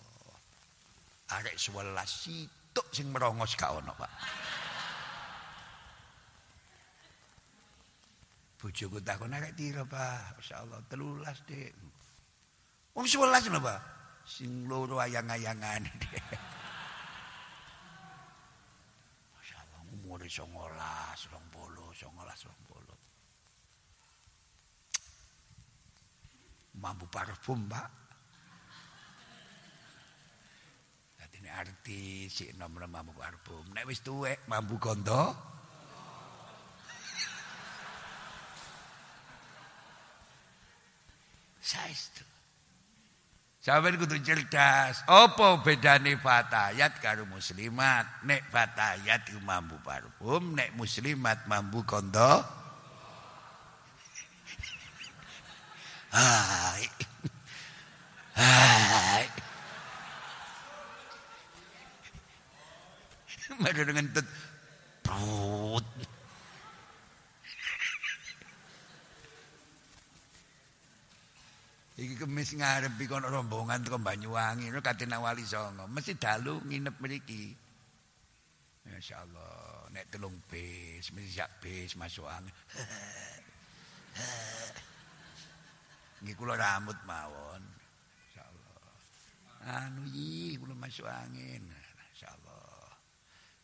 [1.34, 4.12] Arek 11 situk sing merongos gak ono, Pak.
[8.62, 10.38] Bojoku takon arek pira, Pak?
[10.38, 11.74] Masyaallah 13, Dik.
[12.94, 13.82] Wong 11 lho, Pak.
[14.26, 15.86] Sing loro ayang-ayangan.
[19.38, 23.06] Masyaallah umure 19, 20, 19, 20.
[26.76, 27.88] mampu parfum pak
[31.16, 35.32] jadi ini arti si nomor mampu parfum nek wis tuwek mampu gondo
[41.72, 42.35] saestu
[43.66, 45.02] Sampai kudu cerdas.
[45.10, 48.06] Apa bedane fatayat karo muslimat?
[48.22, 52.46] Nek fatayat iku mampu parfum, nek muslimat mampu kondo.
[56.14, 56.86] Hai.
[58.38, 59.26] Hai.
[63.66, 64.30] Madu dengan tut.
[72.16, 75.84] Iki kemis ngarepi kono rombongan teko Banyuwangi no Katina Wali Songo.
[75.84, 77.52] Mesti dalu nginep mriki.
[78.88, 82.48] Masyaallah, nek telung bis, mesti sak bis masuk angin.
[86.24, 87.60] Nggih kula rambut mawon.
[88.32, 89.76] Insyaallah.
[89.76, 91.68] Anu iki kula masuk angin.
[92.16, 92.96] Insyaallah.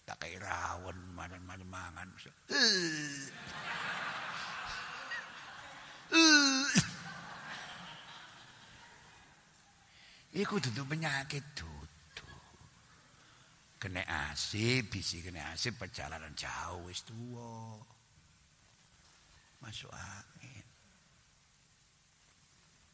[0.04, 2.12] Tak kaya rawon madan-madan mangan.
[10.32, 12.28] Iku dudu penyakit dudu.
[13.76, 14.00] Kena
[14.32, 17.76] AC, bisi kena AC perjalanan jauh wis tuwa.
[19.60, 20.64] Masuk angin.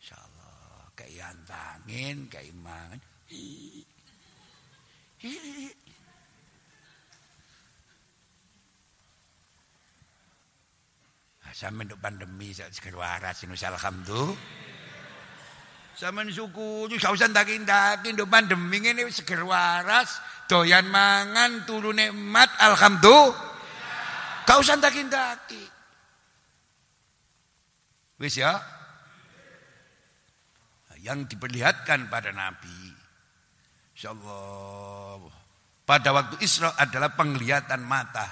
[0.02, 2.98] Insyaallah kayak antangin, kayak mangan.
[11.58, 14.38] Sama untuk pandemi saat seger waras alhamdulillah.
[15.98, 23.34] Sama suku sausan dakin dakin untuk pandemi ini seger waras, doyan mangan turun nikmat alhamdulillah.
[24.46, 25.66] Kau usah dakin dakin.
[28.22, 28.62] Wis ya
[31.02, 32.94] yang diperlihatkan pada Nabi.
[33.98, 35.18] Insyaallah.
[35.82, 38.28] Pada waktu Isra adalah penglihatan mata.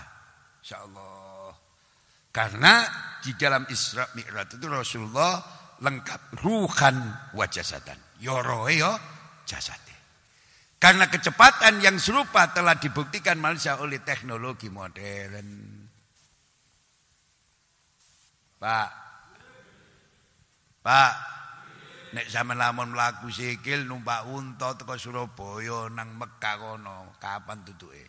[0.63, 1.51] Insyaallah.
[2.31, 2.85] Karena
[3.25, 6.97] di dalam Isra Mi'raj itu Rasulullah lengkap ruhan
[7.37, 7.99] wa jasadan.
[8.21, 8.93] Yoroe yo
[9.45, 9.93] jasade.
[10.77, 15.49] Karena kecepatan yang serupa telah dibuktikan Malaysia oleh teknologi modern.
[18.57, 18.91] Pak.
[20.81, 21.13] Pak,
[22.15, 28.07] Nek zaman lamun mlaku sikil numpak unta teko Surabaya nang Mekah kono, kapan tutuke?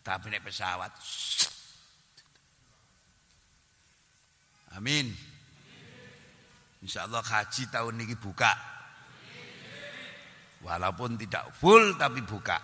[0.00, 0.90] Tapi nek pesawat
[4.80, 5.35] Amin.
[6.84, 8.52] Insya Allah haji tahun ini buka.
[10.64, 12.58] Walaupun tidak full tapi buka.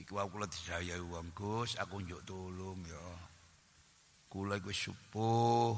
[0.00, 3.08] Iku aku kula disayai wong Gus, aku njuk tulung ya.
[4.30, 5.74] Kula iku subuh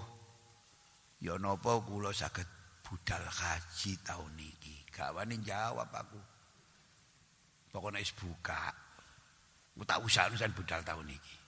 [1.22, 2.50] Ya napa kula saged
[2.82, 4.82] budal haji tahun niki.
[4.90, 6.18] Gak wani jawab aku.
[7.70, 8.74] Pokoknya is buka.
[9.72, 11.41] Aku tak usah urusan budal tahun niki.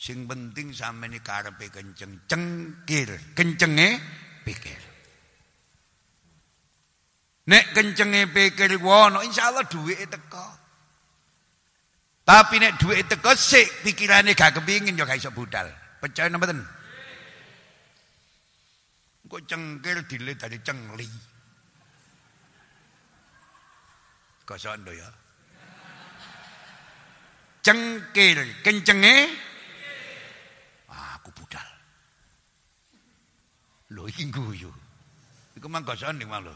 [0.00, 4.00] Sing penting sampeyan karepe kenceng cengkir, kencenge
[4.48, 4.80] pikir.
[7.52, 10.46] Nek kencenge pikir wono insyaallah duwike teko.
[12.24, 15.68] Tapi nek duwike teko sik pikirane gak kepingin ya gak iso budal.
[16.00, 16.64] Percaya napa mboten?
[19.28, 21.08] Kok cengkir dile dari cengli.
[24.48, 25.12] Kosondo ya.
[27.60, 29.44] Cengkir kencenge
[31.20, 31.68] aku budal.
[33.90, 34.70] Lho iki guyu.
[35.58, 36.54] Iku mang kosondo mang lho.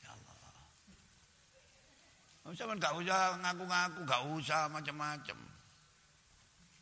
[0.00, 0.56] Ya Allah.
[2.56, 5.38] Sampeyan gak usah ngaku-ngaku, gak usah macam-macam.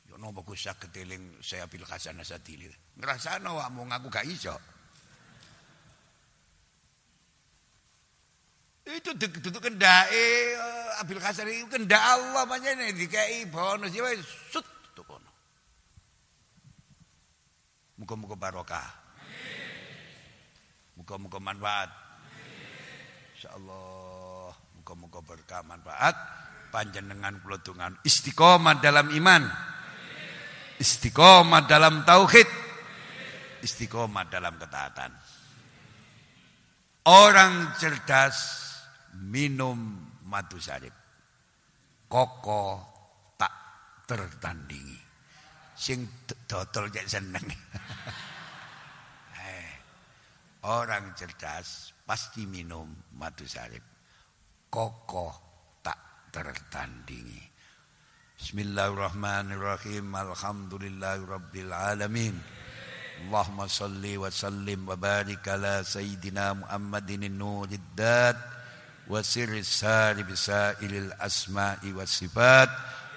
[0.07, 2.71] Yo nopo Gus saged eling saya bil hasanah sadili.
[2.99, 4.55] Ngrasano mau ngaku gak iso.
[8.83, 14.03] Itu duduk kendake eh, Abil Hasan itu kendak Allah panjenengan dikai bonus ya
[14.51, 15.31] sut tuh kono.
[18.03, 18.89] Muga-muga barokah.
[20.99, 21.91] Muga-muga manfaat.
[23.39, 26.19] Insyaallah muga-muga berkah manfaat
[26.75, 29.47] panjenengan kula dongan istiqomah dalam iman.
[30.83, 32.51] Istiqomah dalam tauhid.
[33.63, 35.15] Istiqomah dalam ketaatan.
[37.07, 38.67] Orang cerdas
[39.23, 39.79] minum
[40.27, 40.95] madu sarip.
[42.11, 42.83] Koko
[43.39, 43.55] tak
[44.11, 45.02] tertandingi
[45.83, 46.07] sing
[46.47, 47.49] dodol cek seneng.
[49.43, 49.75] Eh,
[50.71, 52.87] orang cerdas pasti minum
[53.19, 53.83] madu salib.
[54.71, 55.35] Kokoh
[55.83, 57.43] tak tertandingi.
[58.39, 60.07] Bismillahirrahmanirrahim.
[60.15, 62.39] Alhamdulillahirabbil alamin.
[63.27, 68.39] Allahumma salli wa sallim wa barik ala sayyidina Muhammadin nuriddat
[69.11, 72.71] wa sirri sari bisailil asma'i wa sifat